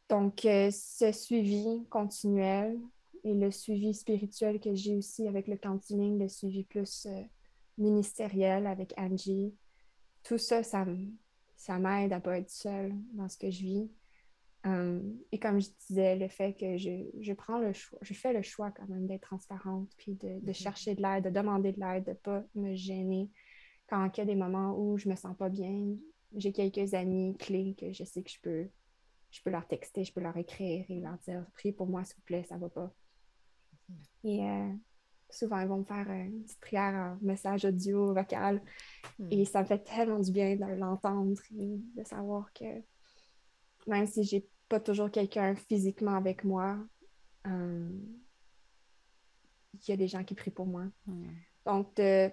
Donc, 0.08 0.44
euh, 0.44 0.70
ce 0.72 1.12
suivi 1.12 1.86
continuel 1.88 2.80
et 3.22 3.32
le 3.32 3.50
suivi 3.52 3.94
spirituel 3.94 4.58
que 4.58 4.74
j'ai 4.74 4.96
aussi 4.96 5.28
avec 5.28 5.46
le 5.46 5.56
counseling, 5.56 6.18
le 6.18 6.28
suivi 6.28 6.64
plus 6.64 7.06
euh, 7.06 7.22
ministériel 7.78 8.66
avec 8.66 8.92
Angie, 8.96 9.54
tout 10.24 10.38
ça, 10.38 10.64
ça, 10.64 10.84
ça 11.56 11.78
m'aide 11.78 12.12
à 12.12 12.16
ne 12.16 12.22
pas 12.22 12.38
être 12.38 12.50
seule 12.50 12.92
dans 13.12 13.28
ce 13.28 13.38
que 13.38 13.50
je 13.50 13.62
vis. 13.62 13.90
Et 14.64 15.38
comme 15.38 15.60
je 15.60 15.68
disais, 15.88 16.16
le 16.16 16.28
fait 16.28 16.52
que 16.52 16.76
je, 16.76 17.32
prends 17.32 17.58
le 17.58 17.72
choix, 17.72 17.98
je 18.02 18.12
fais 18.12 18.32
le 18.32 18.42
choix 18.42 18.70
quand 18.70 18.86
même 18.88 19.06
d'être 19.06 19.22
transparente, 19.22 19.88
puis 19.96 20.14
de, 20.14 20.38
de 20.44 20.52
chercher 20.52 20.94
de 20.94 21.02
l'aide, 21.02 21.24
de 21.24 21.30
demander 21.30 21.72
de 21.72 21.80
l'aide, 21.80 22.04
de 22.04 22.10
ne 22.10 22.14
pas 22.14 22.44
me 22.54 22.74
gêner 22.74 23.30
quand 23.90 24.16
il 24.16 24.20
y 24.20 24.22
a 24.22 24.26
des 24.26 24.36
moments 24.36 24.78
où 24.78 24.96
je 24.96 25.08
me 25.08 25.16
sens 25.16 25.36
pas 25.36 25.48
bien, 25.48 25.96
j'ai 26.36 26.52
quelques 26.52 26.94
amis 26.94 27.36
clés 27.36 27.74
que 27.78 27.92
je 27.92 28.04
sais 28.04 28.22
que 28.22 28.30
je 28.30 28.40
peux, 28.40 28.68
je 29.32 29.42
peux 29.42 29.50
leur 29.50 29.66
texter, 29.66 30.04
je 30.04 30.12
peux 30.12 30.20
leur 30.20 30.36
écrire 30.36 30.86
et 30.88 31.00
leur 31.00 31.18
dire 31.18 31.44
Priez 31.54 31.72
pour 31.72 31.88
moi, 31.88 32.04
s'il 32.04 32.16
vous 32.16 32.22
plaît, 32.22 32.44
ça 32.48 32.56
va 32.56 32.68
pas. 32.68 32.94
Et 34.22 34.44
euh, 34.48 34.72
souvent, 35.28 35.58
ils 35.58 35.66
vont 35.66 35.78
me 35.78 35.84
faire 35.84 36.08
une 36.08 36.44
petite 36.44 36.60
prière 36.60 36.94
en 36.94 37.24
message 37.24 37.64
audio, 37.64 38.14
vocal. 38.14 38.62
Et 39.30 39.42
hmm. 39.42 39.44
ça 39.46 39.62
me 39.62 39.66
fait 39.66 39.82
tellement 39.82 40.20
du 40.20 40.30
bien 40.30 40.54
de 40.54 40.74
l'entendre 40.74 41.40
et 41.58 41.80
de 41.96 42.04
savoir 42.04 42.52
que 42.52 42.80
même 43.86 44.06
si 44.06 44.24
j'ai 44.24 44.46
pas 44.68 44.80
toujours 44.80 45.10
quelqu'un 45.10 45.54
physiquement 45.54 46.14
avec 46.14 46.44
moi, 46.44 46.78
euh, 47.46 47.88
il 49.74 49.90
y 49.90 49.92
a 49.92 49.96
des 49.96 50.08
gens 50.08 50.24
qui 50.24 50.34
prient 50.34 50.50
pour 50.50 50.66
moi. 50.66 50.84
Donc, 51.66 51.94
de, 51.96 52.28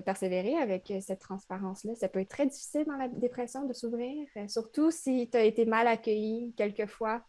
persévérer 0.00 0.56
avec 0.56 0.92
cette 1.00 1.20
transparence-là, 1.20 1.94
ça 1.94 2.08
peut 2.08 2.20
être 2.20 2.30
très 2.30 2.46
difficile 2.46 2.84
dans 2.86 2.96
la 2.96 3.08
dépression 3.08 3.66
de 3.66 3.72
s'ouvrir, 3.72 4.26
euh, 4.36 4.48
surtout 4.48 4.90
si 4.90 5.28
tu 5.30 5.36
as 5.36 5.44
été 5.44 5.66
mal 5.66 5.86
accueilli 5.86 6.54
quelquefois. 6.56 7.22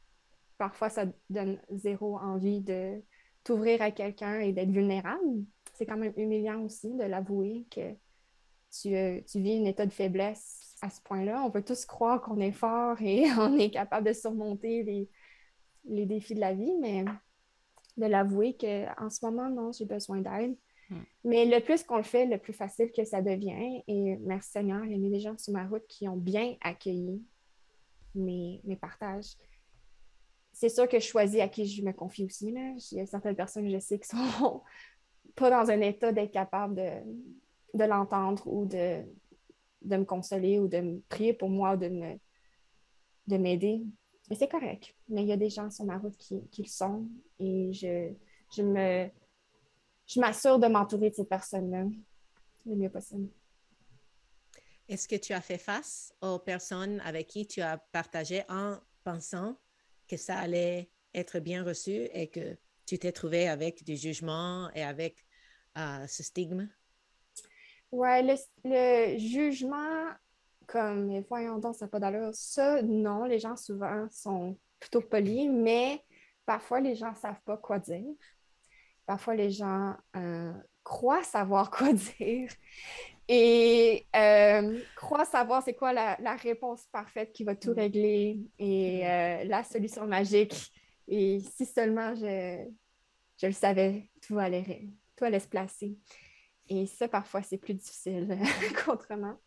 Parfois, 0.58 0.89
ça 0.89 1.05
donne 1.29 1.60
zéro 1.72 2.17
envie 2.19 2.62
de 2.62 3.01
t'ouvrir 3.43 3.81
à 3.81 3.91
quelqu'un 3.91 4.39
et 4.39 4.51
d'être 4.53 4.72
vulnérable. 4.72 5.43
C'est 5.74 5.86
quand 5.86 5.98
même 5.98 6.13
humiliant 6.17 6.62
aussi 6.63 6.93
de 6.93 7.03
l'avouer 7.03 7.65
que 7.72 7.93
tu, 8.72 8.96
euh, 8.96 9.22
tu, 9.25 9.39
vis 9.39 9.60
un 9.60 9.65
état 9.65 9.86
de 9.86 9.93
faiblesse 9.93 10.69
à 10.81 10.89
ce 10.89 11.01
point-là. 11.01 11.43
On 11.45 11.50
veut 11.50 11.63
tous 11.63 11.86
croire 11.86 12.21
qu'on 12.21 12.39
est 12.39 12.51
fort 12.51 13.01
et 13.01 13.25
on 13.38 13.57
est 13.57 13.71
capable 13.71 14.07
de 14.07 14.13
surmonter 14.13 14.83
les, 14.83 15.09
les 15.86 16.05
défis 16.05 16.36
de 16.36 16.39
la 16.39 16.53
vie, 16.53 16.75
mais 16.79 17.05
de 17.98 18.05
l'avouer 18.05 18.55
qu'en 18.57 19.09
ce 19.09 19.25
moment, 19.25 19.50
non, 19.50 19.71
j'ai 19.71 19.86
besoin 19.86 20.21
d'aide 20.21 20.55
Mm. 20.89 20.95
Mais 21.24 21.45
le 21.45 21.59
plus 21.63 21.83
qu'on 21.83 21.98
le 21.98 22.03
fait, 22.03 22.25
le 22.25 22.38
plus 22.38 22.53
facile 22.53 22.91
que 22.91 23.03
ça 23.03 23.21
devient. 23.21 23.83
Et 23.88 24.17
merci 24.17 24.51
Seigneur, 24.51 24.83
il 24.86 24.91
y 24.91 25.07
a 25.07 25.09
des 25.09 25.19
gens 25.19 25.38
sur 25.38 25.53
ma 25.53 25.65
route 25.65 25.86
qui 25.88 26.07
ont 26.07 26.17
bien 26.17 26.55
accueilli 26.62 27.24
mes, 28.15 28.62
mes 28.63 28.75
partages. 28.75 29.36
C'est 30.51 30.70
sûr 30.70 30.87
que 30.87 31.00
je 31.00 31.05
choisis 31.05 31.39
à 31.39 31.48
qui 31.48 31.65
je 31.65 31.83
me 31.83 31.94
confie 31.94 32.25
aussi. 32.25 32.51
Là. 32.51 32.74
Il 32.92 32.98
y 32.98 33.01
a 33.01 33.05
certaines 33.05 33.35
personnes 33.35 33.65
que 33.65 33.72
je 33.72 33.79
sais 33.79 34.00
qui 34.00 34.09
sont 34.09 34.63
pas 35.35 35.50
dans 35.50 35.70
un 35.72 35.81
état 35.81 36.11
d'être 36.11 36.31
capable 36.31 36.75
de, 36.75 36.89
de 37.75 37.83
l'entendre 37.83 38.46
ou 38.48 38.65
de, 38.65 39.03
de 39.81 39.98
me 39.98 40.05
consoler 40.05 40.59
ou 40.59 40.68
de 40.68 40.79
me 40.79 41.00
prier 41.09 41.33
pour 41.33 41.50
moi 41.50 41.74
ou 41.74 41.77
de 41.77 41.89
me 41.89 42.20
de 43.27 43.37
m'aider. 43.37 43.83
Et 44.31 44.35
c'est 44.35 44.48
correct. 44.48 44.96
Mais 45.07 45.22
il 45.22 45.27
y 45.27 45.31
a 45.31 45.37
des 45.37 45.50
gens 45.50 45.70
sur 45.70 45.85
ma 45.85 45.98
route 45.98 46.18
qui, 46.18 46.42
qui 46.50 46.63
le 46.63 46.68
sont. 46.68 47.07
Et 47.39 47.72
je, 47.74 48.11
je 48.55 48.63
me 48.63 49.09
je 50.07 50.20
m'assure 50.20 50.57
de 50.57 50.68
m'entourer 50.68 51.11
de 51.11 51.15
ces 51.15 51.25
personnes-là 51.25 51.85
le 52.65 52.75
mieux 52.75 52.89
possible. 52.89 53.29
Est-ce 54.87 55.07
que 55.07 55.15
tu 55.15 55.33
as 55.33 55.42
fait 55.42 55.59
face 55.59 56.11
aux 56.22 56.39
personnes 56.39 57.00
avec 57.01 57.27
qui 57.27 57.46
tu 57.46 57.61
as 57.61 57.77
partagé 57.77 58.44
en 58.50 58.79
pensant 59.03 59.55
que 60.07 60.18
ça 60.18 60.37
allait 60.37 60.89
être 61.13 61.39
bien 61.39 61.63
reçu 61.63 62.09
et 62.11 62.27
que 62.27 62.57
tu 62.87 62.98
t'es 62.98 63.11
trouvé 63.11 63.48
avec 63.48 63.83
du 63.83 63.96
jugement 63.96 64.72
et 64.74 64.83
avec 64.83 65.24
euh, 65.77 66.07
ce 66.07 66.24
stigme? 66.24 66.68
Oui, 67.92 68.08
le, 68.64 69.18
jugement, 69.18 70.08
comme 70.68 71.20
voyons 71.28 71.58
donc, 71.58 71.75
ça 71.75 71.86
n'a 71.86 71.90
pas 71.90 72.00
d'allure, 72.00 72.30
ça, 72.34 72.82
non, 72.84 73.25
les 73.25 73.40
gens 73.40 73.56
souvent 73.56 74.08
sont 74.12 74.58
plutôt 74.80 75.02
polis, 75.02 75.50
mais 75.50 76.04
parfois 76.46 76.80
les 76.80 76.96
gens 76.96 77.12
ne 77.12 77.16
savent 77.16 77.42
pas 77.46 77.58
quoi 77.58 77.80
dire. 77.80 78.06
Parfois, 79.06 79.36
les 79.36 79.50
gens 79.50 79.96
euh, 80.16 80.54
croient 80.84 81.24
savoir 81.24 81.72
quoi 81.72 81.94
dire 81.94 82.50
et 83.32 84.08
euh, 84.16 84.80
croient 84.96 85.25
savoir 85.25 85.62
c'est 85.64 85.75
quoi 85.75 85.94
la, 85.94 86.36
réponse 86.36 86.88
parfaite 86.92 87.32
qui 87.32 87.44
va 87.44 87.56
tout 87.56 87.72
mm. 87.72 87.80
régler 87.80 88.40
et 88.58 89.04
mm. 89.04 89.06
euh, 89.06 89.44
la 89.46 89.64
solution 89.64 90.08
magique. 90.08 90.72
Et 91.08 91.40
si 91.40 91.66
seulement 91.66 92.16
je, 92.16 92.68
je 93.38 93.48
le 93.48 93.54
savais, 93.54 94.10
tout 94.22 94.38
allait, 94.38 94.90
tout 95.16 95.25
allait 95.25 95.40
se 95.40 95.48
placer. 95.48 95.98
Et 96.70 96.86
ça, 96.86 97.08
parfois, 97.08 97.42
c'est 97.44 97.58
plus 97.58 97.74
difficile 97.74 98.40
qu'autrement. 98.86 99.38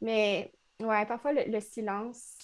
Mais 0.00 0.52
ouais, 0.80 1.04
parfois, 1.06 1.32
le, 1.32 1.50
le 1.50 1.60
silence 1.60 2.36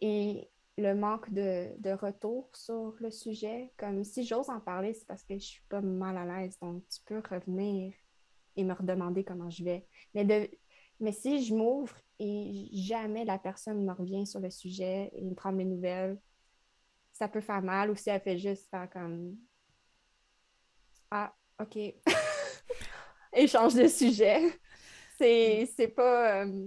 et 0.00 0.50
le 0.80 0.94
manque 0.94 1.30
de, 1.32 1.92
retour 1.92 2.50
sur 2.54 2.94
le 2.98 3.10
sujet. 3.10 3.72
Comme 3.76 4.04
si 4.04 4.24
j'ose 4.24 4.48
en 4.50 4.60
parler, 4.60 4.94
c'est 4.94 5.06
parce 5.06 5.22
que 5.22 5.34
je 5.34 5.44
suis 5.44 5.62
pas 5.68 5.80
mal 5.80 6.16
à 6.16 6.24
l'aise. 6.24 6.58
Donc, 6.60 6.82
tu 6.88 7.00
peux 7.04 7.22
revenir 7.28 7.92
et 8.56 8.64
me 8.64 8.74
redemander 8.74 9.24
comment 9.24 9.50
je 9.50 9.64
vais. 9.64 9.86
Mais, 10.14 10.24
de, 10.24 10.50
mais 10.98 11.12
si 11.12 11.44
je 11.44 11.54
m'ouvre 11.54 11.94
et 12.18 12.68
jamais 12.72 13.24
la 13.24 13.38
personne 13.38 13.84
me 13.84 13.92
revient 13.92 14.26
sur 14.26 14.40
le 14.40 14.50
sujet 14.50 15.10
et 15.14 15.22
me 15.22 15.34
prend 15.34 15.52
mes 15.52 15.64
nouvelles, 15.64 16.18
ça 17.12 17.28
peut 17.28 17.40
faire 17.40 17.62
mal. 17.62 17.90
Ou 17.90 17.96
si 17.96 18.10
elle 18.10 18.20
fait 18.20 18.38
juste 18.38 18.68
faire 18.70 18.88
comme 18.90 19.36
Ah, 21.10 21.34
OK. 21.60 21.78
Échange 23.32 23.74
de 23.74 23.88
sujet. 23.88 24.40
C'est, 25.18 25.70
c'est 25.76 25.88
pas. 25.88 26.44
Euh, 26.44 26.66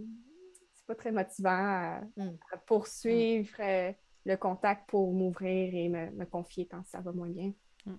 pas 0.86 0.96
très 0.96 1.12
motivant 1.12 1.50
à, 1.50 2.02
mm. 2.18 2.38
poursuivre 2.68 3.56
euh, 3.60 3.92
le 4.26 4.36
contact 4.36 4.90
pour 4.90 5.12
m'ouvrir 5.12 5.74
et 5.74 5.90
me, 5.90 6.26
confier 6.26 6.68
quand 6.68 6.86
ça 6.86 7.00
va 7.00 7.12
moins 7.12 7.30
bien. 7.30 7.54
Mm. 7.86 7.96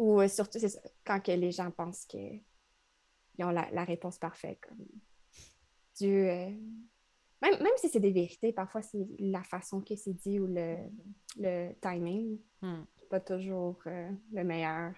Ou 0.00 0.20
euh, 0.20 0.28
surtout, 0.28 0.58
c'est 0.58 0.78
quand 1.04 1.20
que 1.20 1.32
les 1.32 1.50
gens 1.50 1.70
pensent 1.70 2.04
qu'ils 2.04 2.42
ont 3.38 3.50
la, 3.50 3.84
réponse 3.84 4.18
parfaite. 4.18 4.58
Comme 4.60 4.84
Dieu. 5.94 6.26
Même, 6.26 7.62
même, 7.62 7.76
si 7.76 7.88
c'est 7.88 8.00
des 8.00 8.12
vérités, 8.12 8.52
parfois 8.52 8.82
c'est 8.82 9.06
la 9.18 9.42
façon 9.44 9.80
que 9.80 9.96
c'est 9.96 10.14
dit 10.14 10.40
ou 10.40 10.46
le, 10.46 10.76
le 11.38 11.72
timing 11.80 12.38
mm. 12.60 12.82
pas 13.08 13.20
toujours 13.20 13.80
le 13.86 14.44
meilleur. 14.44 14.92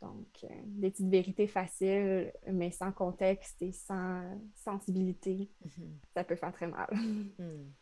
Donc, 0.00 0.28
euh, 0.44 0.48
des 0.64 0.90
petites 0.90 1.08
vérités 1.08 1.48
faciles, 1.48 2.32
mais 2.46 2.70
sans 2.70 2.92
contexte 2.92 3.60
et 3.62 3.72
sans 3.72 4.22
sensibilité, 4.54 5.50
mm-hmm. 5.66 5.90
ça 6.14 6.24
peut 6.24 6.36
faire 6.36 6.52
très 6.52 6.68
mal. 6.68 6.88
Mm. 7.38 7.72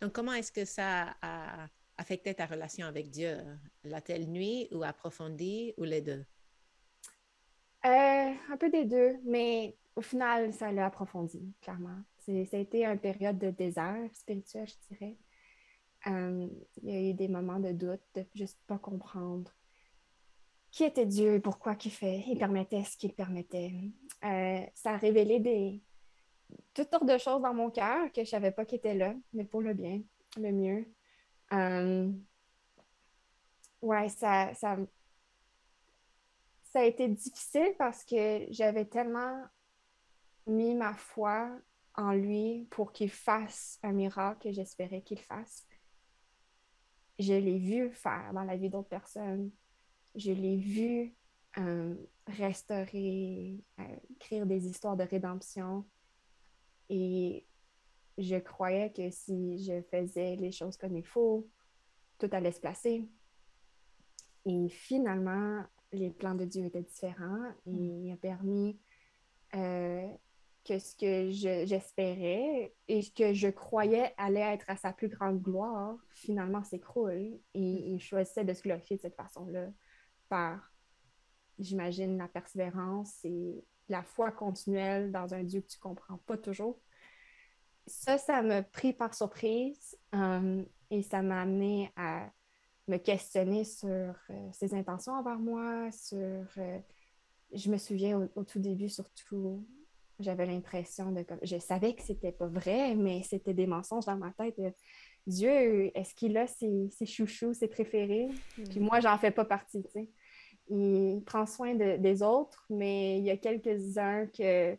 Donc, 0.00 0.12
comment 0.12 0.32
est-ce 0.32 0.50
que 0.50 0.64
ça 0.64 1.14
a 1.22 1.68
affecté 1.96 2.34
ta 2.34 2.46
relation 2.46 2.86
avec 2.86 3.10
Dieu? 3.10 3.38
L'a-t-elle 3.84 4.28
nuit 4.28 4.68
ou 4.72 4.82
approfondie 4.82 5.74
ou 5.76 5.84
les 5.84 6.00
deux? 6.00 6.24
Euh, 7.84 8.32
un 8.50 8.56
peu 8.58 8.70
des 8.70 8.84
deux, 8.84 9.18
mais 9.24 9.76
au 9.96 10.02
final, 10.02 10.52
ça 10.52 10.72
l'a 10.72 10.86
approfondi, 10.86 11.54
clairement. 11.60 12.00
Ça 12.18 12.32
a 12.32 12.58
été 12.58 12.84
une 12.84 12.98
période 12.98 13.38
de 13.38 13.50
désert 13.50 14.08
spirituel, 14.14 14.68
je 14.68 14.94
dirais. 14.94 15.16
Euh, 16.06 16.48
il 16.82 16.90
y 16.90 16.96
a 16.96 17.10
eu 17.10 17.14
des 17.14 17.28
moments 17.28 17.60
de 17.60 17.72
doute, 17.72 18.02
de 18.14 18.24
juste 18.34 18.58
pas 18.66 18.78
comprendre 18.78 19.52
qui 20.72 20.84
était 20.84 21.06
Dieu 21.06 21.34
et 21.34 21.40
pourquoi 21.40 21.76
il, 21.84 21.90
fait, 21.90 22.24
il 22.26 22.38
permettait 22.38 22.82
ce 22.82 22.96
qu'il 22.96 23.12
permettait. 23.12 23.74
Euh, 24.24 24.64
ça 24.74 24.92
a 24.92 24.96
révélé 24.96 25.38
des, 25.38 25.82
toutes 26.72 26.90
sortes 26.90 27.06
de 27.06 27.18
choses 27.18 27.42
dans 27.42 27.52
mon 27.52 27.70
cœur 27.70 28.06
que 28.10 28.16
je 28.16 28.20
ne 28.22 28.26
savais 28.26 28.50
pas 28.52 28.64
qui 28.64 28.76
étaient 28.76 28.94
là, 28.94 29.14
mais 29.34 29.44
pour 29.44 29.60
le 29.60 29.74
bien, 29.74 30.00
le 30.38 30.50
mieux. 30.50 30.86
Euh, 31.52 32.10
ouais, 33.82 34.08
ça, 34.08 34.54
ça, 34.54 34.78
ça 36.64 36.80
a 36.80 36.84
été 36.84 37.06
difficile 37.06 37.74
parce 37.76 38.02
que 38.02 38.46
j'avais 38.48 38.86
tellement 38.86 39.44
mis 40.46 40.74
ma 40.74 40.94
foi 40.94 41.50
en 41.96 42.12
lui 42.12 42.66
pour 42.70 42.92
qu'il 42.92 43.10
fasse 43.10 43.78
un 43.82 43.92
miracle 43.92 44.48
que 44.48 44.52
j'espérais 44.52 45.02
qu'il 45.02 45.20
fasse. 45.20 45.66
Je 47.18 47.34
l'ai 47.34 47.58
vu 47.58 47.92
faire 47.92 48.32
dans 48.32 48.44
la 48.44 48.56
vie 48.56 48.70
d'autres 48.70 48.88
personnes 48.88 49.50
je 50.14 50.32
l'ai 50.32 50.56
vu 50.56 51.14
restaurer, 52.26 53.62
écrire 54.10 54.46
des 54.46 54.66
histoires 54.66 54.96
de 54.96 55.04
rédemption. 55.04 55.84
Et 56.88 57.46
je 58.18 58.36
croyais 58.36 58.92
que 58.92 59.10
si 59.10 59.62
je 59.64 59.82
faisais 59.90 60.36
les 60.36 60.52
choses 60.52 60.76
comme 60.76 60.96
il 60.96 61.04
faut, 61.04 61.48
tout 62.18 62.28
allait 62.32 62.52
se 62.52 62.60
placer. 62.60 63.08
Et 64.44 64.68
finalement, 64.68 65.64
les 65.92 66.10
plans 66.10 66.34
de 66.34 66.44
Dieu 66.44 66.64
étaient 66.64 66.82
différents 66.82 67.50
et 67.66 67.70
mm. 67.70 68.06
il 68.06 68.12
a 68.12 68.16
permis 68.16 68.78
euh, 69.54 70.08
que 70.64 70.78
ce 70.78 70.94
que 70.94 71.30
j'espérais 71.66 72.74
et 72.88 73.02
que 73.10 73.32
je 73.32 73.48
croyais 73.48 74.14
allait 74.16 74.54
être 74.54 74.68
à 74.68 74.76
sa 74.76 74.92
plus 74.92 75.08
grande 75.08 75.40
gloire, 75.40 75.96
finalement 76.10 76.62
s'écroule. 76.64 77.38
Et 77.54 77.60
mm. 77.60 77.94
il 77.94 78.00
choisissait 78.00 78.44
de 78.44 78.54
se 78.54 78.62
glorifier 78.62 78.96
de 78.96 79.02
cette 79.02 79.16
façon-là 79.16 79.68
par, 80.32 80.72
j'imagine, 81.58 82.16
la 82.16 82.26
persévérance 82.26 83.22
et 83.22 83.62
la 83.90 84.02
foi 84.02 84.32
continuelle 84.32 85.12
dans 85.12 85.34
un 85.34 85.42
Dieu 85.42 85.60
que 85.60 85.66
tu 85.66 85.78
comprends 85.78 86.16
pas 86.24 86.38
toujours. 86.38 86.80
Ça, 87.86 88.16
ça 88.16 88.40
m'a 88.40 88.62
pris 88.62 88.94
par 88.94 89.12
surprise 89.14 89.98
euh, 90.14 90.64
et 90.90 91.02
ça 91.02 91.20
m'a 91.20 91.42
amené 91.42 91.92
à 91.96 92.30
me 92.88 92.96
questionner 92.96 93.64
sur 93.64 93.88
euh, 94.30 94.48
ses 94.52 94.72
intentions 94.72 95.12
envers 95.12 95.38
moi, 95.38 95.92
sur... 95.92 96.46
Euh, 96.56 96.78
je 97.52 97.70
me 97.70 97.76
souviens 97.76 98.26
au, 98.34 98.44
tout 98.44 98.58
début, 98.58 98.88
surtout, 98.88 99.66
j'avais 100.18 100.46
l'impression 100.46 101.12
de... 101.12 101.26
Je 101.42 101.58
savais 101.58 101.94
que 101.94 102.02
c'était 102.02 102.32
pas 102.32 102.46
vrai, 102.46 102.94
mais 102.94 103.22
c'était 103.22 103.52
des 103.52 103.66
mensonges 103.66 104.06
dans 104.06 104.16
ma 104.16 104.30
tête. 104.30 104.58
Dieu, 105.26 105.90
est-ce 105.94 106.14
qu'il 106.14 106.38
a 106.38 106.46
ses, 106.46 106.88
chouchous, 107.04 107.52
ses 107.52 107.68
préférés? 107.68 108.28
Puis 108.54 108.80
mm. 108.80 108.82
moi, 108.82 109.00
j'en 109.00 109.18
fais 109.18 109.30
pas 109.30 109.44
partie, 109.44 109.82
tu 109.82 109.90
sais. 109.90 110.08
Il 110.74 111.22
prend 111.26 111.44
soin 111.44 111.74
des 111.74 112.22
autres, 112.22 112.64
mais 112.70 113.18
il 113.18 113.24
y 113.24 113.30
a 113.30 113.36
quelques-uns 113.36 114.26
que 114.26 114.74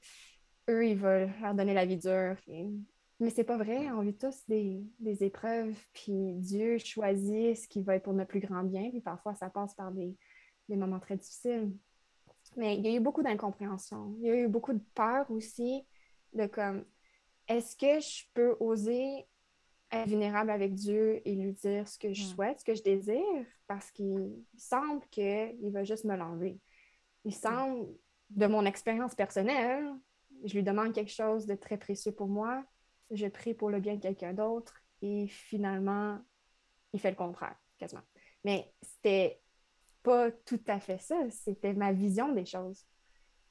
eux, 0.69 0.87
ils 0.87 0.95
veulent 0.95 1.29
leur 1.41 1.53
donner 1.53 1.73
la 1.73 1.85
vie 1.85 1.97
dure. 1.97 2.35
Mais 3.19 3.29
c'est 3.29 3.43
pas 3.43 3.57
vrai, 3.57 3.91
on 3.91 4.01
vit 4.01 4.15
tous 4.15 4.43
des, 4.47 4.83
épreuves, 5.23 5.75
puis 5.93 6.33
Dieu 6.33 6.77
choisit 6.77 7.55
ce 7.55 7.67
qui 7.67 7.81
va 7.81 7.95
être 7.95 8.03
pour 8.03 8.13
notre 8.13 8.29
plus 8.29 8.39
grand 8.39 8.63
bien, 8.63 8.89
puis 8.89 9.01
parfois 9.01 9.35
ça 9.35 9.49
passe 9.49 9.75
par 9.75 9.91
des, 9.91 10.17
moments 10.67 10.99
très 10.99 11.15
difficiles. 11.15 11.71
Mais 12.57 12.75
il 12.75 12.85
y 12.85 12.89
a 12.89 12.95
eu 12.95 12.99
beaucoup 12.99 13.23
d'incompréhension, 13.23 14.15
il 14.19 14.27
y 14.27 14.31
a 14.31 14.35
eu 14.35 14.47
beaucoup 14.47 14.73
de 14.73 14.83
peur 14.95 15.29
aussi, 15.29 15.85
de 16.33 16.47
comme, 16.47 16.85
est-ce 17.47 17.75
que 17.75 17.99
je 17.99 18.25
peux 18.33 18.57
oser 18.59 19.27
être 19.93 20.09
vulnérable 20.09 20.49
avec 20.49 20.73
Dieu 20.73 21.21
et 21.25 21.35
lui 21.35 21.53
dire 21.53 21.87
ce 21.87 21.97
que 21.97 22.13
je 22.13 22.23
souhaite, 22.23 22.59
ce 22.59 22.65
que 22.65 22.75
je 22.75 22.83
désire, 22.83 23.45
parce 23.67 23.91
qu'il 23.91 24.43
semble 24.57 25.05
qu'il 25.09 25.71
va 25.71 25.83
juste 25.83 26.05
me 26.05 26.15
l'enlever. 26.15 26.59
Il 27.25 27.33
semble, 27.33 27.87
de 28.29 28.47
mon 28.47 28.65
expérience 28.65 29.15
personnelle, 29.15 29.85
je 30.43 30.55
lui 30.55 30.63
demande 30.63 30.93
quelque 30.93 31.11
chose 31.11 31.45
de 31.45 31.55
très 31.55 31.77
précieux 31.77 32.11
pour 32.11 32.27
moi, 32.27 32.63
je 33.11 33.27
prie 33.27 33.53
pour 33.53 33.69
le 33.69 33.79
bien 33.79 33.95
de 33.95 34.01
quelqu'un 34.01 34.33
d'autre 34.33 34.73
et 35.01 35.27
finalement, 35.27 36.19
il 36.93 36.99
fait 36.99 37.11
le 37.11 37.15
contraire, 37.15 37.55
quasiment. 37.77 38.01
Mais 38.43 38.73
c'était 38.81 39.41
pas 40.01 40.31
tout 40.31 40.61
à 40.67 40.79
fait 40.79 40.97
ça, 40.97 41.15
c'était 41.29 41.73
ma 41.73 41.93
vision 41.93 42.33
des 42.33 42.45
choses. 42.45 42.85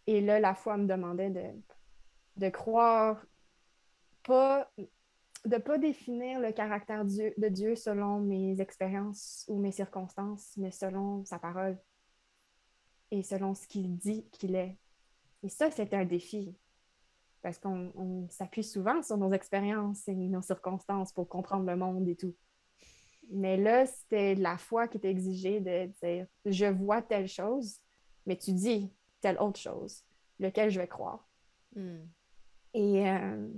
Et 0.06 0.20
là, 0.20 0.40
la 0.40 0.54
foi 0.54 0.76
me 0.76 0.86
demandait 0.86 1.30
de, 1.30 1.44
de 2.36 2.48
croire, 2.48 3.24
pas, 4.24 4.70
de 5.44 5.56
pas 5.56 5.78
définir 5.78 6.40
le 6.40 6.52
caractère 6.52 7.04
de 7.04 7.48
Dieu 7.48 7.74
selon 7.74 8.20
mes 8.20 8.60
expériences 8.60 9.44
ou 9.48 9.58
mes 9.58 9.72
circonstances, 9.72 10.52
mais 10.56 10.70
selon 10.70 11.24
sa 11.24 11.38
parole 11.38 11.78
et 13.10 13.22
selon 13.22 13.54
ce 13.54 13.66
qu'il 13.66 13.96
dit 13.96 14.24
qu'il 14.30 14.54
est. 14.54 14.78
Et 15.42 15.48
ça, 15.48 15.70
c'est 15.70 15.92
un 15.94 16.04
défi 16.04 16.56
parce 17.42 17.58
qu'on 17.58 18.28
s'appuie 18.30 18.62
souvent 18.62 19.02
sur 19.02 19.16
nos 19.16 19.32
expériences 19.32 20.06
et 20.06 20.14
nos 20.14 20.42
circonstances 20.42 21.12
pour 21.12 21.28
comprendre 21.28 21.66
le 21.66 21.76
monde 21.76 22.08
et 22.08 22.14
tout. 22.14 22.36
Mais 23.30 23.56
là, 23.56 23.84
c'était 23.86 24.36
la 24.36 24.56
foi 24.58 24.86
qui 24.86 24.98
était 24.98 25.10
exigée 25.10 25.60
de 25.60 25.86
dire 26.02 26.26
je 26.44 26.66
vois 26.66 27.02
telle 27.02 27.28
chose, 27.28 27.78
mais 28.26 28.36
tu 28.36 28.52
dis 28.52 28.92
telle 29.20 29.38
autre 29.38 29.58
chose, 29.58 30.04
lequel 30.38 30.70
je 30.70 30.80
vais 30.80 30.88
croire? 30.88 31.28
Hmm. 31.74 32.04
Et 32.74 33.08
euh, 33.08 33.48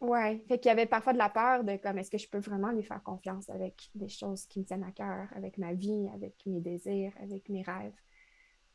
ouais, 0.00 0.42
fait 0.48 0.58
qu'il 0.58 0.68
y 0.68 0.72
avait 0.72 0.86
parfois 0.86 1.12
de 1.12 1.18
la 1.18 1.28
peur 1.28 1.64
de 1.64 1.76
comme 1.76 1.98
est-ce 1.98 2.10
que 2.10 2.18
je 2.18 2.28
peux 2.28 2.38
vraiment 2.38 2.70
lui 2.70 2.82
faire 2.82 3.02
confiance 3.02 3.48
avec 3.48 3.90
des 3.94 4.08
choses 4.08 4.46
qui 4.46 4.60
me 4.60 4.64
tiennent 4.64 4.84
à 4.84 4.92
cœur, 4.92 5.28
avec 5.34 5.58
ma 5.58 5.72
vie, 5.72 6.08
avec 6.14 6.34
mes 6.46 6.60
désirs, 6.60 7.12
avec 7.20 7.48
mes 7.48 7.62
rêves, 7.62 7.94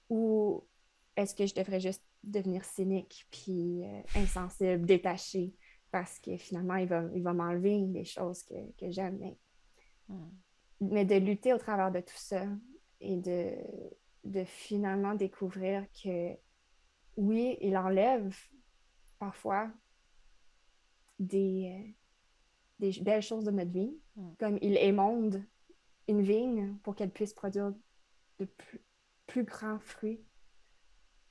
ou 0.10 0.66
est-ce 1.16 1.36
que 1.36 1.46
je 1.46 1.54
devrais 1.54 1.80
juste 1.80 2.04
devenir 2.24 2.64
cynique, 2.64 3.28
puis 3.32 3.84
euh, 3.84 4.02
insensible, 4.16 4.86
détaché, 4.86 5.54
parce 5.92 6.20
que 6.20 6.38
finalement, 6.38 6.76
il 6.76 6.88
va, 6.88 7.04
il 7.14 7.24
va 7.24 7.34
m'enlever 7.34 7.80
les 7.88 8.06
choses 8.06 8.44
que, 8.44 8.92
j'aime? 8.92 9.18
Mais, 9.20 9.38
hmm. 10.10 10.30
mais, 10.82 11.06
de 11.06 11.16
lutter 11.16 11.54
au 11.54 11.58
travers 11.58 11.92
de 11.92 12.00
tout 12.00 12.18
ça 12.18 12.46
et 13.00 13.18
de, 13.18 13.56
de 14.24 14.44
finalement 14.44 15.16
découvrir 15.16 15.86
que 16.04 16.36
oui, 17.18 17.58
il 17.62 17.76
enlève 17.78 18.36
parfois 19.20 19.70
des, 21.22 21.96
des 22.80 22.92
belles 23.02 23.22
choses 23.22 23.46
de 23.46 23.52
notre 23.52 23.72
vie, 23.72 23.98
hmm. 24.16 24.34
comme 24.40 24.58
il 24.62 24.78
émonde 24.78 25.44
une 26.08 26.22
vigne 26.22 26.76
pour 26.84 26.96
qu'elle 26.96 27.12
puisse 27.12 27.34
produire 27.34 27.74
de 28.40 28.46
plus, 28.46 28.82
plus 29.28 29.44
grands 29.44 29.80
fruits 29.80 30.26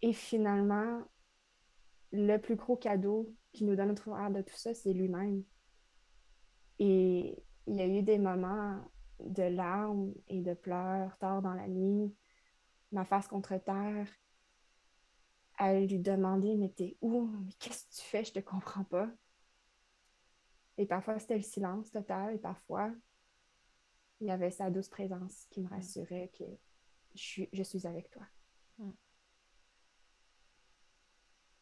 et 0.03 0.13
finalement, 0.13 1.03
le 2.13 2.39
plus 2.39 2.57
gros 2.57 2.77
cadeau 2.77 3.35
qui 3.53 3.65
nous 3.65 3.77
donne 3.77 3.91
au 3.91 3.95
travers 3.95 4.31
de 4.31 4.43
tout 4.43 4.57
ça, 4.57 4.75
c'est 4.75 4.93
lui-même. 4.93 5.45
Et 6.79 7.43
il 7.67 7.77
y 7.77 7.81
a 7.81 7.87
eu 7.87 8.03
des 8.03 8.19
moments 8.19 8.81
de 9.21 9.43
larmes 9.43 10.15
et 10.29 10.41
de 10.41 10.55
pleurs 10.55 11.17
tard 11.19 11.43
dans 11.43 11.53
la 11.53 11.69
nuit, 11.69 12.15
ma 12.93 13.05
face 13.05 13.29
contre 13.29 13.57
terre, 13.59 14.09
à 15.59 15.79
lui 15.79 15.99
demander 15.99 16.57
Mais 16.57 16.71
t'es 16.71 16.97
où? 17.03 17.27
Mais 17.45 17.53
qu'est-ce 17.59 17.85
que 17.85 17.95
tu 17.95 18.09
fais? 18.09 18.25
Je 18.25 18.33
te 18.33 18.41
comprends 18.41 18.85
pas. 18.85 19.11
Et 20.81 20.87
parfois, 20.87 21.19
c'était 21.19 21.37
le 21.37 21.43
silence 21.43 21.91
total, 21.91 22.37
et 22.37 22.39
parfois, 22.39 22.91
il 24.19 24.29
y 24.29 24.31
avait 24.31 24.51
sa 24.51 24.71
douce 24.71 24.89
présence 24.89 25.47
qui 25.51 25.61
me 25.61 25.69
rassurait 25.69 26.33
que 26.39 26.45
je 27.15 27.21
suis, 27.23 27.49
je 27.53 27.63
suis 27.63 27.87
avec 27.87 28.09
toi. 28.09 28.23
Mm. 28.79 28.91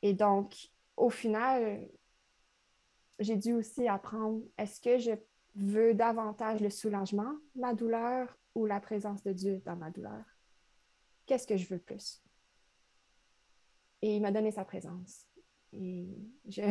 Et 0.02 0.14
donc, 0.14 0.70
au 0.96 1.11
final, 1.11 1.88
j'ai 3.18 3.35
dû 3.35 3.54
aussi 3.54 3.88
apprendre, 3.88 4.40
est-ce 4.57 4.81
que 4.81 4.98
je 4.98 5.11
veux 5.57 5.94
davantage 5.94 6.61
le 6.61 6.70
soulagement, 6.70 7.35
ma 7.57 7.74
douleur, 7.74 8.38
ou 8.54 8.66
la 8.66 8.78
présence 8.78 9.24
de 9.24 9.33
Dieu 9.33 9.61
dans 9.64 9.74
ma 9.74 9.90
douleur? 9.90 10.24
Qu'est-ce 11.26 11.48
que 11.48 11.57
je 11.57 11.66
veux 11.66 11.81
plus? 11.81 12.22
Et 14.00 14.14
il 14.14 14.22
m'a 14.22 14.31
donné 14.31 14.52
sa 14.52 14.64
présence. 14.64 15.26
Et 15.72 16.07
je, 16.46 16.62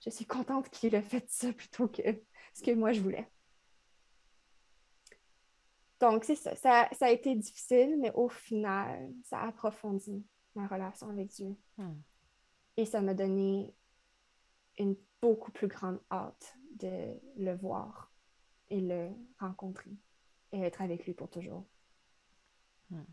je 0.00 0.10
suis 0.10 0.26
contente 0.26 0.70
qu'il 0.70 0.94
ait 0.94 1.02
fait 1.02 1.28
ça 1.28 1.52
plutôt 1.52 1.88
que 1.88 2.02
ce 2.54 2.62
que 2.62 2.74
moi 2.74 2.92
je 2.92 3.00
voulais. 3.00 3.28
Donc, 6.00 6.24
c'est 6.24 6.34
ça. 6.34 6.56
ça. 6.56 6.88
ça. 6.92 7.06
a 7.06 7.10
été 7.10 7.34
difficile, 7.34 7.98
mais 8.00 8.10
au 8.14 8.28
final, 8.28 9.12
ça 9.22 9.40
a 9.40 9.48
approfondi 9.48 10.24
ma 10.54 10.66
relation 10.66 11.10
avec 11.10 11.28
Dieu. 11.28 11.54
Hmm. 11.76 12.00
Et 12.76 12.86
ça 12.86 13.02
m'a 13.02 13.12
donné 13.12 13.74
une 14.78 14.96
beaucoup 15.20 15.52
plus 15.52 15.68
grande 15.68 16.00
hâte 16.10 16.56
de 16.76 17.20
le 17.36 17.54
voir 17.54 18.10
et 18.70 18.80
le 18.80 19.10
rencontrer 19.38 19.90
et 20.52 20.60
être 20.62 20.80
avec 20.80 21.04
lui 21.04 21.12
pour 21.12 21.28
toujours. 21.28 21.66
Hmm. 22.88 23.04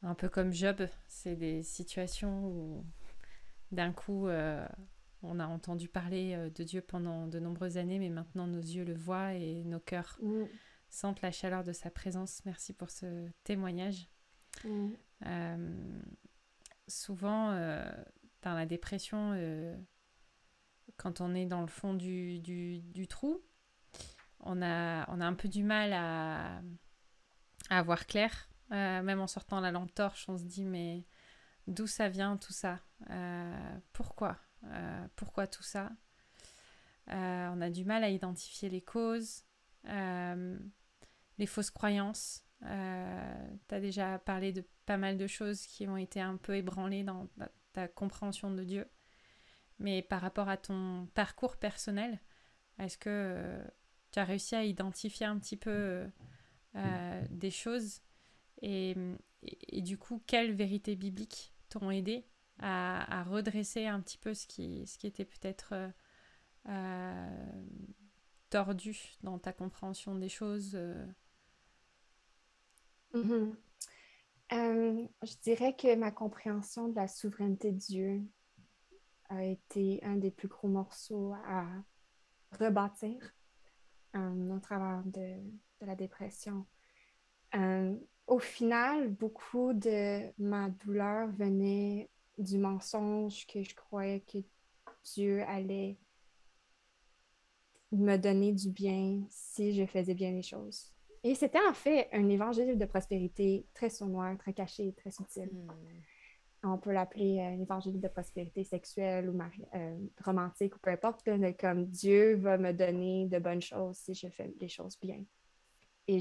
Un 0.00 0.14
peu 0.14 0.28
comme 0.28 0.52
Job, 0.52 0.86
c'est 1.08 1.36
des 1.36 1.62
situations 1.62 2.46
où 2.46 2.86
d'un 3.72 3.92
coup 3.92 4.28
euh, 4.28 4.66
on 5.22 5.40
a 5.40 5.46
entendu 5.46 5.88
parler 5.88 6.34
euh, 6.34 6.50
de 6.50 6.64
Dieu 6.64 6.80
pendant 6.80 7.26
de 7.26 7.38
nombreuses 7.38 7.76
années, 7.76 7.98
mais 7.98 8.08
maintenant 8.08 8.46
nos 8.46 8.60
yeux 8.60 8.84
le 8.84 8.94
voient 8.94 9.34
et 9.34 9.64
nos 9.64 9.80
cœurs 9.80 10.18
hmm. 10.22 10.44
sentent 10.88 11.22
la 11.22 11.32
chaleur 11.32 11.64
de 11.64 11.72
sa 11.72 11.90
présence. 11.90 12.42
Merci 12.44 12.72
pour 12.72 12.90
ce 12.90 13.28
témoignage. 13.44 14.08
Hmm. 14.64 14.90
Euh, 15.26 16.00
souvent, 16.86 17.50
euh, 17.50 17.90
dans 18.42 18.54
la 18.54 18.66
dépression, 18.66 19.32
euh, 19.34 19.76
quand 20.96 21.20
on 21.20 21.34
est 21.34 21.46
dans 21.46 21.60
le 21.60 21.66
fond 21.66 21.94
du, 21.94 22.38
du, 22.40 23.08
trou, 23.08 23.40
on 24.40 24.62
a, 24.62 25.08
on 25.10 25.20
a 25.20 25.26
un 25.26 25.34
peu 25.34 25.48
du 25.48 25.64
mal 25.64 25.92
à, 25.92 26.62
à 27.70 27.82
voir 27.82 28.06
clair. 28.06 28.48
Même 28.70 29.20
en 29.20 29.26
sortant 29.26 29.60
la 29.60 29.70
lampe 29.70 29.94
torche, 29.94 30.28
on 30.28 30.36
se 30.36 30.44
dit 30.44 30.66
mais 30.66 31.06
d'où 31.68 31.86
ça 31.86 32.08
vient 32.08 32.36
tout 32.36 32.52
ça. 32.52 32.80
Pourquoi 33.92 34.38
Pourquoi 35.16 35.46
tout 35.46 35.62
ça? 35.62 35.90
On 37.06 37.60
a 37.60 37.70
du 37.70 37.84
mal 37.84 38.04
à 38.04 38.10
identifier 38.10 38.68
les 38.68 38.82
causes, 38.82 39.44
les 39.84 41.46
fausses 41.46 41.70
croyances. 41.70 42.44
Euh, 42.64 43.56
tu 43.68 43.74
as 43.74 43.80
déjà 43.80 44.18
parlé 44.18 44.52
de 44.52 44.64
pas 44.84 44.96
mal 44.96 45.16
de 45.16 45.26
choses 45.26 45.66
qui 45.66 45.86
ont 45.88 45.96
été 45.96 46.20
un 46.20 46.36
peu 46.36 46.56
ébranlées 46.56 47.04
dans 47.04 47.28
ta, 47.72 47.88
compréhension 47.88 48.50
de 48.50 48.64
Dieu. 48.64 48.86
Mais 49.78 50.02
par 50.02 50.20
rapport 50.20 50.48
à 50.48 50.56
ton 50.56 51.06
parcours 51.14 51.56
personnel, 51.56 52.18
est-ce 52.78 52.98
que 52.98 53.08
euh, 53.08 53.64
tu 54.10 54.18
as 54.18 54.24
réussi 54.24 54.56
à 54.56 54.64
identifier 54.64 55.26
un 55.26 55.38
petit 55.38 55.56
peu 55.56 56.08
euh, 56.74 57.22
des 57.30 57.52
choses? 57.52 58.00
Et, 58.60 58.96
et, 59.42 59.82
du 59.82 59.96
coup, 59.98 60.20
quelles 60.26 60.52
vérités 60.52 60.96
bibliques 60.96 61.54
t'ont 61.68 61.90
aidé 61.90 62.26
à, 62.60 63.24
redresser 63.24 63.86
un 63.86 64.00
petit 64.00 64.18
peu 64.18 64.34
ce 64.34 64.46
qui, 64.46 64.84
était 65.04 65.24
peut-être 65.24 65.74
tordu 68.50 68.98
dans 69.22 69.38
ta 69.38 69.52
compréhension 69.52 70.14
des 70.14 70.28
choses 70.28 70.78
Mm-hmm. 73.14 73.54
Euh, 74.52 75.06
je 75.22 75.34
dirais 75.42 75.74
que 75.76 75.94
ma 75.94 76.10
compréhension 76.10 76.88
de 76.88 76.96
la 76.96 77.08
souveraineté 77.08 77.72
de 77.72 77.78
Dieu 77.78 78.22
a 79.28 79.44
été 79.44 80.00
un 80.02 80.16
des 80.16 80.30
plus 80.30 80.48
gros 80.48 80.68
morceaux 80.68 81.34
à 81.46 81.66
rebâtir 82.58 83.14
euh, 84.16 84.56
au 84.56 84.58
travers 84.58 85.02
de, 85.04 85.36
la 85.80 85.94
dépression. 85.94 86.66
Euh, 87.54 87.94
au 88.28 88.38
final, 88.38 89.08
beaucoup 89.08 89.72
de 89.72 90.30
ma 90.38 90.68
douleur 90.68 91.28
venait 91.32 92.10
du 92.36 92.58
mensonge 92.58 93.46
que 93.46 93.62
je 93.62 93.74
croyais 93.74 94.20
que 94.20 94.38
Dieu 95.04 95.42
allait 95.44 95.96
me 97.90 98.16
donner 98.16 98.52
du 98.52 98.68
bien 98.70 99.22
si 99.30 99.72
je 99.72 99.86
faisais 99.86 100.14
bien 100.14 100.30
les 100.32 100.42
choses. 100.42 100.92
Et 101.24 101.34
c'était 101.34 101.66
en 101.66 101.72
fait 101.72 102.08
un 102.12 102.28
évangile 102.28 102.78
de 102.78 102.84
prospérité 102.84 103.66
très 103.74 103.88
sournois, 103.88 104.36
très 104.36 104.52
caché, 104.52 104.92
très 104.92 105.10
subtil. 105.10 105.48
Hmm. 105.50 106.70
On 106.70 106.76
peut 106.76 106.92
l'appeler 106.92 107.40
un 107.40 107.58
évangile 107.60 107.98
de 107.98 108.08
prospérité 108.08 108.62
sexuelle 108.62 109.30
ou 109.30 109.38
euh, 109.74 109.98
romantique 110.22 110.76
ou 110.76 110.78
peu 110.80 110.90
importe, 110.90 111.24
comme 111.58 111.86
Dieu 111.86 112.34
va 112.36 112.58
me 112.58 112.72
donner 112.72 113.26
de 113.26 113.38
bonnes 113.38 113.62
choses 113.62 113.96
si 113.96 114.14
je 114.14 114.28
fais 114.28 114.52
les 114.60 114.68
choses 114.68 114.98
bien. 115.00 115.24
Et 116.08 116.18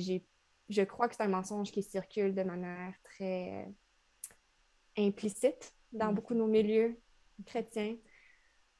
je 0.69 0.81
crois 0.81 1.07
que 1.07 1.15
c'est 1.15 1.23
un 1.23 1.27
mensonge 1.27 1.71
qui 1.71 1.83
circule 1.83 2.35
de 2.35 2.43
manière 2.43 2.93
très 3.03 3.65
euh, 3.65 3.71
implicite 4.97 5.73
dans 5.91 6.11
hmm. 6.11 6.15
beaucoup 6.15 6.33
de 6.33 6.39
nos 6.39 6.47
milieux 6.47 6.99
chrétiens. 7.45 7.95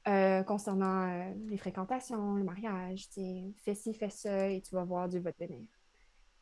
Euh, 0.08 0.42
concernant 0.44 1.34
les 1.50 1.58
fréquentations, 1.58 2.36
le 2.36 2.44
mariage, 2.46 3.10
fais 3.58 3.76
ci, 3.76 3.94
fais 3.94 4.10
ça 4.10 4.50
et 4.50 4.62
tu 4.62 4.74
vas 4.74 4.86
voir 4.86 5.10
Dieu 5.10 5.20
va 5.20 5.34
te 5.34 5.40
bénir 5.40 5.68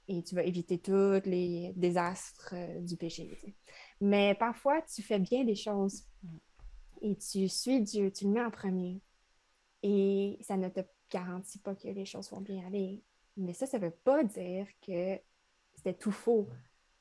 et 0.07 0.23
tu 0.23 0.35
vas 0.35 0.43
éviter 0.43 0.79
tous 0.79 1.21
les 1.25 1.73
désastres 1.75 2.53
euh, 2.53 2.81
du 2.81 2.95
péché. 2.95 3.55
Mais 4.01 4.35
parfois, 4.35 4.81
tu 4.81 5.01
fais 5.01 5.19
bien 5.19 5.43
les 5.43 5.55
choses 5.55 6.05
et 7.01 7.15
tu 7.15 7.47
suis 7.49 7.81
Dieu, 7.81 8.11
tu 8.11 8.25
le 8.25 8.31
mets 8.31 8.43
en 8.43 8.51
premier. 8.51 9.01
Et 9.83 10.37
ça 10.41 10.57
ne 10.57 10.69
te 10.69 10.81
garantit 11.11 11.59
pas 11.59 11.75
que 11.75 11.87
les 11.87 12.05
choses 12.05 12.29
vont 12.31 12.41
bien 12.41 12.65
aller. 12.65 13.03
Mais 13.37 13.53
ça, 13.53 13.65
ça 13.65 13.79
ne 13.79 13.85
veut 13.85 13.95
pas 14.03 14.23
dire 14.23 14.67
que 14.85 15.19
c'était 15.85 15.99
tout 15.99 16.11
faux, 16.11 16.49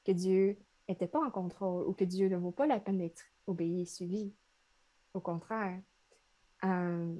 que 0.04 0.12
Dieu 0.12 0.58
n'était 0.88 1.08
pas 1.08 1.20
en 1.20 1.30
contrôle 1.30 1.88
ou 1.88 1.94
que 1.94 2.04
Dieu 2.04 2.28
ne 2.28 2.36
vaut 2.36 2.50
pas 2.50 2.66
la 2.66 2.78
peine 2.78 2.98
d'être 2.98 3.24
obéi 3.46 3.80
et 3.80 3.86
suivi. 3.86 4.34
Au 5.14 5.20
contraire, 5.20 5.80
euh, 6.64 7.14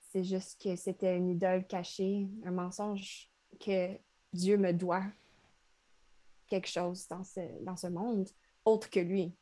c'est 0.00 0.24
juste 0.24 0.60
que 0.60 0.74
c'était 0.74 1.16
une 1.16 1.28
idole 1.28 1.66
cachée, 1.68 2.28
un 2.44 2.50
mensonge 2.50 3.30
que 3.60 3.96
Dieu 4.32 4.56
me 4.56 4.72
doit 4.72 5.04
quelque 6.48 6.66
chose 6.66 7.06
dans 7.06 7.22
ce, 7.22 7.40
dans 7.62 7.76
ce 7.76 7.86
monde 7.86 8.28
autre 8.64 8.90
que 8.90 8.98
lui. 8.98 9.32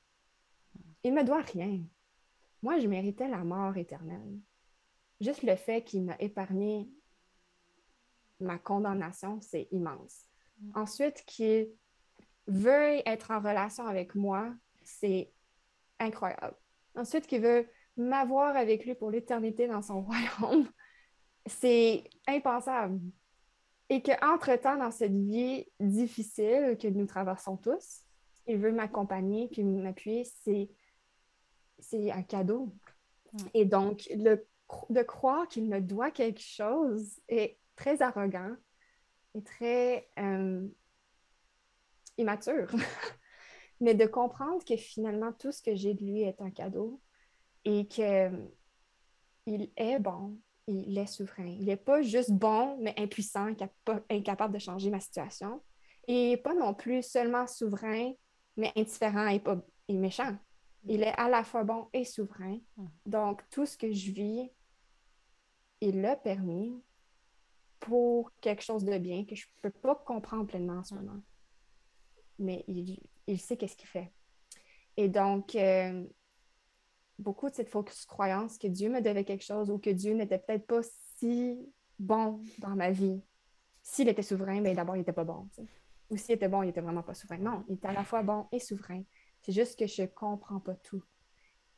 Il 1.04 1.14
me 1.14 1.24
doit 1.24 1.40
rien. 1.40 1.80
Moi, 2.62 2.80
je 2.80 2.86
méritais 2.86 3.28
la 3.28 3.44
mort 3.44 3.78
éternelle. 3.78 4.38
Juste 5.22 5.42
le 5.42 5.56
fait 5.56 5.82
qu'il 5.82 6.04
m'a 6.04 6.16
épargné 6.18 6.90
ma 8.40 8.58
condamnation, 8.58 9.40
c'est 9.40 9.68
immense. 9.70 10.26
Ensuite, 10.74 11.24
qu'il 11.26 11.68
veuille 12.46 13.02
être 13.06 13.30
en 13.30 13.40
relation 13.40 13.86
avec 13.86 14.14
moi, 14.14 14.52
c'est 14.82 15.32
incroyable. 15.98 16.56
Ensuite, 16.94 17.26
qu'il 17.26 17.42
veut 17.42 17.68
m'avoir 17.96 18.56
avec 18.56 18.84
lui 18.84 18.94
pour 18.94 19.10
l'éternité 19.10 19.66
dans 19.66 19.82
son 19.82 20.02
royaume, 20.40 20.68
c'est 21.46 22.04
impensable. 22.26 23.00
Et 23.88 24.02
qu'entre-temps, 24.02 24.76
dans 24.76 24.90
cette 24.90 25.16
vie 25.16 25.66
difficile 25.80 26.78
que 26.80 26.88
nous 26.88 27.06
traversons 27.06 27.56
tous, 27.56 28.02
il 28.46 28.58
veut 28.58 28.72
m'accompagner 28.72 29.48
puis 29.48 29.62
m'appuyer, 29.64 30.24
c'est, 30.44 30.70
c'est 31.78 32.10
un 32.10 32.22
cadeau. 32.22 32.74
Et 33.54 33.64
donc, 33.64 34.08
le, 34.14 34.46
de 34.90 35.02
croire 35.02 35.46
qu'il 35.48 35.68
me 35.68 35.80
doit 35.80 36.10
quelque 36.10 36.40
chose 36.40 37.20
est 37.28 37.58
très 37.76 38.02
arrogant 38.02 38.54
et 39.34 39.42
très 39.42 40.08
euh, 40.18 40.66
immature. 42.18 42.68
Mais 43.80 43.94
de 43.94 44.06
comprendre 44.06 44.64
que 44.64 44.76
finalement, 44.76 45.32
tout 45.32 45.50
ce 45.50 45.62
que 45.62 45.74
j'ai 45.74 45.94
de 45.94 46.04
lui 46.04 46.22
est 46.22 46.40
un 46.40 46.50
cadeau 46.50 47.00
et 47.64 47.86
qu'il 47.88 48.52
est 49.76 49.98
bon, 49.98 50.38
il 50.68 50.96
est 50.96 51.06
souverain. 51.06 51.46
Il 51.46 51.66
n'est 51.66 51.76
pas 51.76 52.02
juste 52.02 52.30
bon, 52.30 52.78
mais 52.80 52.94
impuissant, 52.96 53.48
incapable 54.08 54.54
de 54.54 54.58
changer 54.60 54.90
ma 54.90 55.00
situation. 55.00 55.60
Et 56.06 56.36
pas 56.36 56.54
non 56.54 56.74
plus 56.74 57.02
seulement 57.02 57.46
souverain, 57.48 58.12
mais 58.56 58.72
indifférent 58.76 59.26
et, 59.28 59.40
pas, 59.40 59.60
et 59.88 59.94
méchant. 59.94 60.36
Il 60.84 61.02
est 61.02 61.18
à 61.18 61.28
la 61.28 61.44
fois 61.44 61.64
bon 61.64 61.88
et 61.92 62.04
souverain. 62.04 62.58
Hmm. 62.76 62.86
Donc, 63.06 63.42
tout 63.50 63.66
ce 63.66 63.76
que 63.76 63.92
je 63.92 64.10
vis, 64.10 64.50
il 65.80 66.00
l'a 66.00 66.16
permis 66.16 66.80
pour 67.82 68.30
quelque 68.40 68.62
chose 68.62 68.84
de 68.84 68.96
bien 68.98 69.24
que 69.24 69.34
je 69.34 69.44
ne 69.46 69.70
peux 69.70 69.78
pas 69.80 69.96
comprendre 69.96 70.46
pleinement 70.46 70.78
en 70.78 70.84
ce 70.84 70.94
moment. 70.94 71.20
Mais 72.38 72.64
il, 72.68 73.00
il 73.26 73.40
sait 73.40 73.56
qu'est-ce 73.56 73.76
qu'il 73.76 73.88
fait. 73.88 74.12
Et 74.96 75.08
donc, 75.08 75.56
euh, 75.56 76.04
beaucoup 77.18 77.50
de 77.50 77.54
cette 77.54 77.68
fausse 77.68 78.04
croyance 78.06 78.56
que 78.56 78.68
Dieu 78.68 78.88
me 78.88 79.00
devait 79.00 79.24
quelque 79.24 79.44
chose 79.44 79.68
ou 79.68 79.78
que 79.78 79.90
Dieu 79.90 80.14
n'était 80.14 80.38
peut-être 80.38 80.66
pas 80.66 80.82
si 81.18 81.58
bon 81.98 82.40
dans 82.58 82.76
ma 82.76 82.92
vie. 82.92 83.20
S'il 83.82 84.08
était 84.08 84.22
souverain, 84.22 84.60
ben, 84.60 84.76
d'abord, 84.76 84.94
il 84.94 85.00
n'était 85.00 85.12
pas 85.12 85.24
bon. 85.24 85.48
Ou 86.10 86.16
s'il 86.16 86.36
était 86.36 86.48
bon, 86.48 86.62
il 86.62 86.66
n'était 86.66 86.80
vraiment 86.80 87.02
pas 87.02 87.14
souverain. 87.14 87.38
Non, 87.38 87.64
il 87.68 87.74
était 87.74 87.88
à 87.88 87.92
la 87.92 88.04
fois 88.04 88.22
bon 88.22 88.46
et 88.52 88.60
souverain. 88.60 89.02
C'est 89.40 89.52
juste 89.52 89.76
que 89.76 89.88
je 89.88 90.02
ne 90.02 90.06
comprends 90.06 90.60
pas 90.60 90.76
tout. 90.76 91.02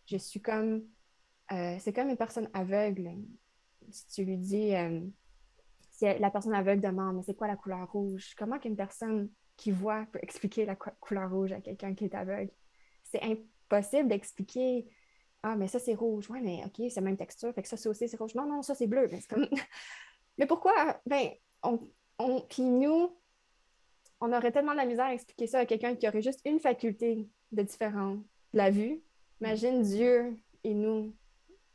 Je 0.04 0.18
suis 0.18 0.42
comme. 0.42 0.84
Euh, 1.50 1.76
c'est 1.78 1.94
comme 1.94 2.10
une 2.10 2.16
personne 2.18 2.50
aveugle. 2.52 3.10
Si 3.88 4.06
tu 4.08 4.24
lui 4.26 4.36
dis. 4.36 4.74
Euh, 4.74 5.00
si 5.94 6.04
la 6.18 6.30
personne 6.30 6.54
aveugle 6.54 6.82
demande, 6.82 7.16
mais 7.16 7.22
c'est 7.22 7.34
quoi 7.34 7.46
la 7.46 7.56
couleur 7.56 7.90
rouge? 7.90 8.34
Comment 8.36 8.58
qu'une 8.58 8.76
personne 8.76 9.30
qui 9.56 9.70
voit 9.70 10.06
peut 10.12 10.18
expliquer 10.22 10.64
la 10.64 10.74
couleur 10.74 11.30
rouge 11.30 11.52
à 11.52 11.60
quelqu'un 11.60 11.94
qui 11.94 12.04
est 12.04 12.14
aveugle? 12.14 12.50
C'est 13.04 13.22
impossible 13.22 14.08
d'expliquer 14.08 14.88
ah, 15.46 15.56
mais 15.56 15.68
ça, 15.68 15.78
c'est 15.78 15.94
rouge. 15.94 16.30
Ouais, 16.30 16.40
mais 16.40 16.62
OK, 16.64 16.76
c'est 16.88 16.96
la 16.96 17.02
même 17.02 17.18
texture. 17.18 17.52
Fait 17.52 17.62
que 17.62 17.68
ça, 17.68 17.76
c'est 17.76 17.90
aussi, 17.90 18.08
c'est 18.08 18.16
rouge. 18.16 18.34
Non, 18.34 18.46
non, 18.46 18.62
ça, 18.62 18.74
c'est 18.74 18.86
bleu. 18.86 19.08
Mais, 19.12 19.20
comme... 19.28 19.46
mais 20.38 20.46
pourquoi? 20.46 20.98
Ben, 21.04 21.32
on, 21.62 21.86
on... 22.18 22.40
Puis 22.40 22.62
nous, 22.62 23.14
on 24.22 24.32
aurait 24.32 24.52
tellement 24.52 24.72
de 24.72 24.78
la 24.78 24.86
misère 24.86 25.04
à 25.04 25.12
expliquer 25.12 25.46
ça 25.46 25.58
à 25.58 25.66
quelqu'un 25.66 25.96
qui 25.96 26.08
aurait 26.08 26.22
juste 26.22 26.40
une 26.46 26.60
faculté 26.60 27.28
de 27.52 27.62
différence, 27.62 28.24
la 28.54 28.70
vue. 28.70 29.02
Imagine 29.42 29.82
Dieu 29.82 30.34
et 30.64 30.72
nous, 30.72 31.14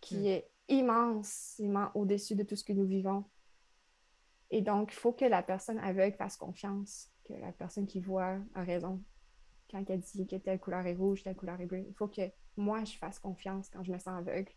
qui 0.01 0.17
mm. 0.17 0.25
est 0.25 0.49
immensément 0.67 1.91
au-dessus 1.93 2.34
de 2.34 2.41
tout 2.41 2.55
ce 2.55 2.63
que 2.63 2.73
nous 2.73 2.88
vivons. 2.88 3.23
Et 4.52 4.62
donc, 4.62 4.92
il 4.92 4.96
faut 4.96 5.14
que 5.14 5.26
la 5.26 5.44
personne 5.44 5.78
aveugle 5.80 6.16
fasse 6.16 6.38
confiance, 6.38 7.12
que 7.26 7.34
la 7.34 7.52
personne 7.52 7.86
qui 7.86 8.00
voit 8.00 8.38
a 8.56 8.64
raison. 8.64 9.04
Quand 9.70 9.84
elle 9.90 10.00
dit 10.00 10.26
que 10.26 10.36
telle 10.38 10.60
couleur 10.60 10.86
est 10.88 10.96
rouge, 10.96 11.24
telle 11.24 11.36
couleur 11.36 11.62
est 11.62 11.68
bleue, 11.68 11.86
il 11.88 11.94
faut 11.94 12.08
que 12.08 12.32
moi, 12.58 12.84
je 12.84 12.98
fasse 12.98 13.20
confiance 13.20 13.70
quand 13.70 13.84
je 13.84 13.92
me 13.92 14.00
sens 14.00 14.20
aveugle, 14.20 14.52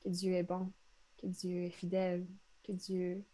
que 0.00 0.08
Dieu 0.08 0.32
est 0.34 0.44
bon, 0.44 0.72
que 1.18 1.26
Dieu 1.26 1.64
est 1.64 1.70
fidèle, 1.70 2.26
que 2.64 2.72
Dieu 2.72 3.24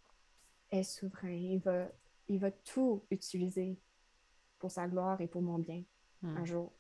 est 0.70 0.82
souverain. 0.82 1.30
Il 1.30 1.60
va, 1.60 1.88
il 2.28 2.40
va 2.40 2.50
tout 2.50 3.04
utiliser 3.10 3.78
pour 4.58 4.70
sa 4.70 4.88
gloire 4.88 5.20
et 5.20 5.28
pour 5.28 5.42
mon 5.42 5.58
bien 5.58 5.82
un 6.22 6.40
hmm. 6.40 6.46
jour. 6.46 6.72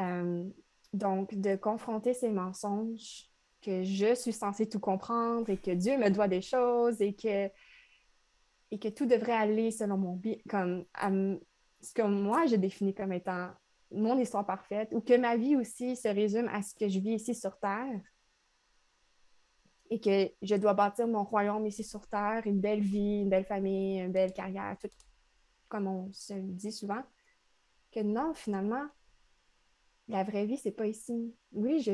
Euh, 0.00 0.48
donc, 0.92 1.34
de 1.34 1.56
confronter 1.56 2.14
ces 2.14 2.30
mensonges, 2.30 3.28
que 3.60 3.82
je 3.82 4.14
suis 4.14 4.32
censée 4.32 4.68
tout 4.68 4.78
comprendre 4.78 5.50
et 5.50 5.56
que 5.56 5.72
Dieu 5.72 5.98
me 5.98 6.10
doit 6.10 6.28
des 6.28 6.40
choses 6.40 7.02
et 7.02 7.12
que, 7.12 7.50
et 8.70 8.78
que 8.78 8.88
tout 8.88 9.06
devrait 9.06 9.32
aller 9.32 9.70
selon 9.70 9.96
mon 9.96 10.20
comme 10.48 10.84
ce 11.80 11.92
que 11.94 12.02
moi 12.02 12.46
j'ai 12.46 12.58
défini 12.58 12.94
comme 12.94 13.12
étant 13.12 13.50
mon 13.90 14.18
histoire 14.18 14.44
parfaite 14.44 14.90
ou 14.92 15.00
que 15.00 15.16
ma 15.16 15.36
vie 15.36 15.56
aussi 15.56 15.96
se 15.96 16.08
résume 16.08 16.48
à 16.48 16.62
ce 16.62 16.74
que 16.74 16.88
je 16.88 16.98
vis 16.98 17.14
ici 17.14 17.34
sur 17.34 17.58
Terre 17.58 18.00
et 19.90 20.00
que 20.00 20.30
je 20.42 20.54
dois 20.56 20.74
bâtir 20.74 21.06
mon 21.06 21.24
royaume 21.24 21.66
ici 21.66 21.82
sur 21.82 22.06
Terre, 22.06 22.42
une 22.46 22.60
belle 22.60 22.80
vie, 22.80 23.20
une 23.22 23.30
belle 23.30 23.44
famille, 23.44 24.00
une 24.00 24.12
belle 24.12 24.32
carrière, 24.32 24.76
tout. 24.80 24.88
comme 25.68 25.86
on 25.86 26.12
se 26.12 26.34
dit 26.34 26.72
souvent, 26.72 27.02
que 27.90 28.00
non, 28.00 28.34
finalement, 28.34 28.86
la 30.08 30.24
vraie 30.24 30.46
vie, 30.46 30.56
c'est 30.56 30.72
pas 30.72 30.86
ici. 30.86 31.34
Oui, 31.52 31.80
je 31.80 31.92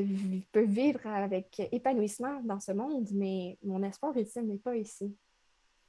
peux 0.51 0.63
vivre 0.63 1.05
avec 1.07 1.61
épanouissement 1.71 2.41
dans 2.43 2.59
ce 2.59 2.71
monde, 2.71 3.07
mais 3.13 3.57
mon 3.63 3.83
espoir 3.83 4.15
ultime 4.15 4.47
n'est 4.47 4.57
pas 4.57 4.75
ici. 4.75 5.15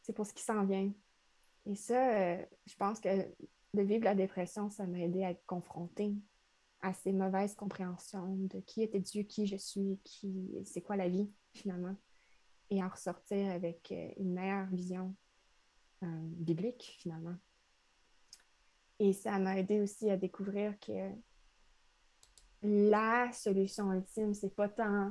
C'est 0.07 0.12
pour 0.12 0.25
ce 0.25 0.33
qui 0.33 0.45
s'en 0.45 0.64
vient. 0.64 0.92
Et 1.66 1.75
ça, 1.75 2.16
euh, 2.16 2.47
je 2.64 2.77
pense 2.77 3.01
que 3.01 3.09
de 3.75 3.83
vivre 3.83 4.05
la 4.05 4.14
dépression, 4.14 4.71
ça 4.71 4.87
m'a 4.87 5.01
aidé 5.01 5.25
à 5.25 5.33
être 5.33 5.45
confrontée 5.47 6.14
à 6.81 6.95
ces 6.95 7.12
mauvaises 7.12 7.57
compréhensions 7.57 8.37
de 8.37 8.61
qui 8.61 8.83
était 8.83 9.01
Dieu, 9.01 9.25
qui 9.25 9.49
je 9.49 9.57
suis, 9.57 9.99
qui 10.05 10.55
c'est 10.64 10.81
quoi 10.81 10.95
la 10.95 11.09
vie 11.09 11.29
finalement, 11.55 11.97
et 12.71 12.85
en 12.85 12.88
ressortir 12.88 13.51
avec 13.51 13.90
euh, 13.90 14.11
une 14.19 14.33
meilleure 14.33 14.66
vision 14.66 15.12
euh, 16.05 16.07
biblique 16.37 16.97
finalement. 17.01 17.35
Et 19.01 19.12
ça 19.12 19.40
m'a 19.40 19.59
aidé 19.59 19.81
aussi 19.81 20.09
à 20.09 20.16
découvrir 20.16 20.79
que 20.79 21.11
la 22.62 23.33
solution 23.33 23.92
ultime, 23.92 24.35
c'est 24.35 24.55
pas 24.55 24.69
tant 24.69 25.11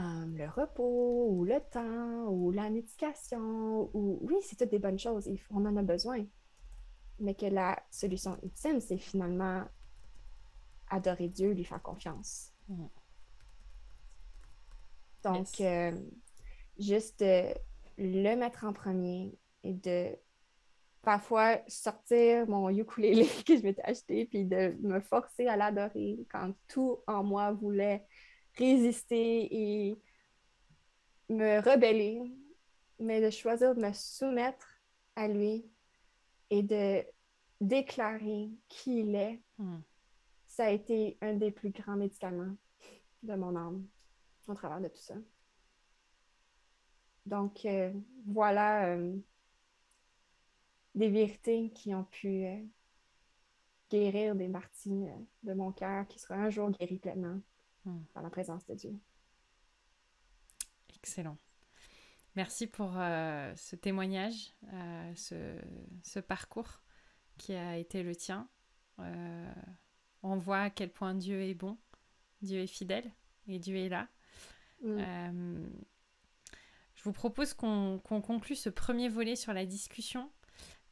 euh, 0.00 0.26
le 0.26 0.48
repos 0.48 1.28
ou 1.30 1.44
le 1.44 1.60
temps 1.70 2.26
ou 2.28 2.50
la 2.50 2.70
médication 2.70 3.90
ou 3.94 4.18
oui, 4.22 4.36
c'est 4.42 4.56
toutes 4.56 4.70
des 4.70 4.78
bonnes 4.78 4.98
choses, 4.98 5.28
on 5.50 5.64
en 5.66 5.76
a 5.76 5.82
besoin. 5.82 6.24
Mais 7.18 7.34
que 7.34 7.46
la 7.46 7.78
solution 7.90 8.38
ultime, 8.42 8.80
c'est 8.80 8.96
finalement 8.96 9.64
adorer 10.88 11.28
Dieu, 11.28 11.52
lui 11.52 11.64
faire 11.64 11.82
confiance. 11.82 12.52
Mm. 12.68 12.86
Donc, 15.22 15.60
euh, 15.60 15.92
juste 16.78 17.22
le 17.98 18.36
mettre 18.36 18.64
en 18.64 18.72
premier 18.72 19.38
et 19.62 19.74
de 19.74 20.16
parfois 21.02 21.58
sortir 21.68 22.46
mon 22.48 22.68
ukulélé 22.70 23.26
que 23.46 23.56
je 23.56 23.62
m'étais 23.62 23.82
acheté, 23.82 24.26
puis 24.26 24.44
de 24.44 24.76
me 24.80 25.00
forcer 25.00 25.46
à 25.46 25.56
l'adorer 25.56 26.26
quand 26.30 26.54
tout 26.68 26.98
en 27.06 27.22
moi 27.22 27.52
voulait 27.52 28.06
résister 28.56 29.48
et 29.50 29.98
me 31.28 31.60
rebeller, 31.60 32.20
mais 32.98 33.20
de 33.20 33.30
choisir 33.30 33.74
de 33.74 33.80
me 33.80 33.92
soumettre 33.92 34.68
à 35.16 35.28
lui 35.28 35.64
et 36.50 36.62
de 36.62 37.04
déclarer 37.60 38.50
qui 38.68 39.00
il 39.00 39.14
est, 39.14 39.40
hmm. 39.58 39.80
ça 40.46 40.66
a 40.66 40.70
été 40.70 41.18
un 41.20 41.34
des 41.34 41.50
plus 41.50 41.70
grands 41.70 41.96
médicaments 41.96 42.56
de 43.22 43.34
mon 43.34 43.54
âme 43.56 43.86
au 44.48 44.54
travers 44.54 44.80
de 44.80 44.88
tout 44.88 45.00
ça. 45.00 45.14
Donc, 47.26 47.64
euh, 47.64 47.92
voilà 48.26 48.88
euh, 48.88 49.16
des 50.94 51.10
vérités 51.10 51.70
qui 51.70 51.94
ont 51.94 52.04
pu 52.04 52.44
euh, 52.44 52.56
guérir 53.90 54.34
des 54.34 54.48
parties 54.48 55.04
de 55.42 55.52
mon 55.52 55.70
cœur 55.70 56.06
qui 56.08 56.18
sera 56.18 56.36
un 56.36 56.50
jour 56.50 56.70
guéries 56.70 56.98
pleinement 56.98 57.40
hmm. 57.84 58.02
par 58.14 58.22
la 58.22 58.30
présence 58.30 58.66
de 58.66 58.74
Dieu. 58.74 58.98
Excellent. 60.96 61.36
Merci 62.36 62.66
pour 62.66 62.92
euh, 62.96 63.52
ce 63.56 63.74
témoignage, 63.74 64.54
ce, 65.16 65.58
ce, 66.04 66.20
parcours 66.20 66.80
qui 67.38 67.54
a 67.54 67.76
été 67.76 68.02
le 68.02 68.14
tien. 68.14 68.48
on 70.22 70.36
voit 70.36 70.60
à 70.60 70.70
quel 70.70 70.92
point 70.92 71.14
Dieu 71.14 71.42
est 71.42 71.54
bon, 71.54 71.76
Dieu 72.40 72.60
est 72.60 72.68
fidèle 72.68 73.10
et 73.48 73.58
Dieu 73.58 73.76
est 73.76 73.88
là. 73.88 74.08
Hmm. 74.82 75.66
je 76.94 77.02
vous 77.02 77.12
propose 77.12 77.52
qu'on 77.52 78.00
conclue 78.04 78.56
ce 78.56 78.70
premier 78.70 79.08
volet 79.08 79.36
sur 79.36 79.52
la 79.52 79.66
discussion 79.66 80.30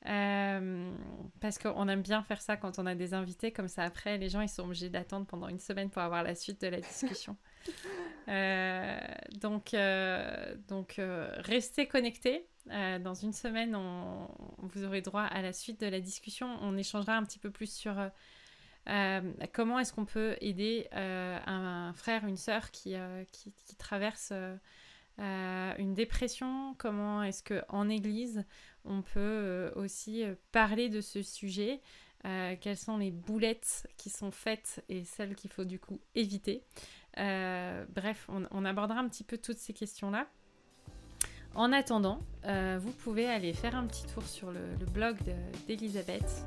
euh, 0.06 0.92
parce 1.40 1.58
qu'on 1.58 1.88
aime 1.88 2.02
bien 2.02 2.22
faire 2.22 2.40
ça 2.40 2.56
quand 2.56 2.78
on 2.78 2.87
a 2.87 2.94
des 2.94 3.14
invités, 3.14 3.50
comme 3.50 3.68
ça 3.68 3.82
après 3.82 4.16
les 4.16 4.28
gens 4.28 4.40
ils 4.40 4.48
sont 4.48 4.62
obligés 4.62 4.90
d'attendre 4.90 5.26
pendant 5.26 5.48
une 5.48 5.58
semaine 5.58 5.90
pour 5.90 6.02
avoir 6.02 6.22
la 6.22 6.34
suite 6.34 6.61
de 6.61 6.68
la 6.68 6.80
discussion. 6.80 7.37
euh, 8.28 8.98
donc 9.40 9.74
euh, 9.74 10.54
donc 10.68 11.00
restez 11.38 11.87
connectés. 11.88 12.46
dans 12.66 13.14
une 13.14 13.32
semaine, 13.32 13.74
on, 13.74 14.28
vous 14.58 14.84
aurez 14.84 15.00
droit 15.00 15.22
à 15.22 15.42
la 15.42 15.52
suite 15.52 15.80
de 15.80 15.87
la 15.87 16.00
discussion. 16.00 16.58
On 16.61 16.76
échangera 16.76 17.16
un 17.16 17.24
petit 17.24 17.38
peu 17.38 17.50
plus 17.50 17.72
sur 17.72 17.94
comment 19.52 19.78
est-ce 19.80 19.92
qu'on 19.92 20.06
peut 20.06 20.37
aider 20.40 20.87
un, 20.92 21.92
frère, 21.94 22.24
une 22.24 22.37
sœur 22.37 22.70
qui, 22.70 22.94
qui, 23.32 23.52
qui, 23.52 23.76
traverse 23.76 24.32
une 25.18 25.94
dépression. 25.94 26.74
Comment 26.78 27.22
est-ce 27.22 27.42
qu'en 27.42 27.88
église 27.88 28.44
on 28.88 29.02
peut 29.02 29.18
euh, 29.18 29.70
aussi 29.76 30.24
euh, 30.24 30.35
parler 30.50 30.88
de 30.88 31.00
ce 31.00 31.22
sujet? 31.22 31.81
Euh, 32.24 32.57
quelles 32.61 32.76
sont 32.76 32.96
les 32.96 33.12
boulettes 33.12 33.87
qui 33.96 34.11
sont 34.11 34.33
faites 34.33 34.83
et 34.88 35.04
celles 35.04 35.37
qu'il 35.37 35.50
faut 35.50 35.64
du 35.64 35.78
coup 35.78 36.00
éviter? 36.14 36.64
bref, 37.16 38.28
on, 38.28 38.64
abordera 38.64 39.00
un 39.00 39.09
petit 39.09 39.24
peu 39.24 39.38
toutes 39.38 39.59
ces 39.59 39.72
questions-là. 39.72 40.28
En 41.57 41.72
attendant, 41.72 42.20
vous 42.44 42.92
pouvez 42.92 43.26
aller 43.26 43.52
faire 43.52 43.74
un 43.74 43.88
petit 43.88 44.07
tour 44.07 44.22
sur 44.22 44.52
le, 44.52 44.61
blog 44.92 45.16
d'Elisabeth. 45.66 46.46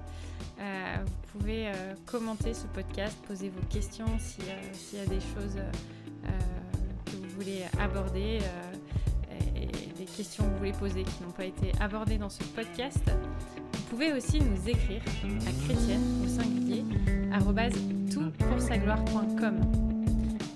vous 0.58 1.28
pouvez 1.34 1.70
commenter 2.06 2.54
ce 2.54 2.68
podcast, 2.68 3.18
poser 3.28 3.50
vos 3.50 3.66
questions 3.68 4.18
s'il 4.18 4.46
y 4.46 5.02
a 5.02 5.06
des 5.08 5.20
choses 5.20 5.58
que 5.58 6.51
voulez 7.42 7.64
aborder 7.80 8.40
des 9.98 10.06
questions 10.06 10.44
que 10.44 10.50
vous 10.50 10.58
voulez 10.58 10.72
poser 10.74 11.04
qui 11.04 11.24
n'ont 11.24 11.32
pas 11.32 11.46
été 11.46 11.72
abordées 11.80 12.18
dans 12.18 12.30
ce 12.30 12.44
podcast, 12.44 13.04
vous 13.74 13.82
pouvez 13.90 14.14
aussi 14.14 14.40
nous 14.40 14.70
écrire 14.70 15.02
à 15.48 15.66
chrétienne 15.66 16.24
au 16.24 16.28
singulier 16.28 16.84
toutpoursagloire.com. 18.12 19.60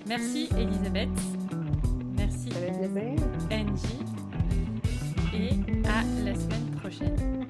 Merci 0.08 0.50
Elisabeth. 0.58 1.10
Merci 2.16 2.50
Angie. 3.52 4.00
Et 5.34 5.88
à 5.88 6.04
la 6.24 6.36
semaine 6.36 6.72
prochaine. 6.80 7.46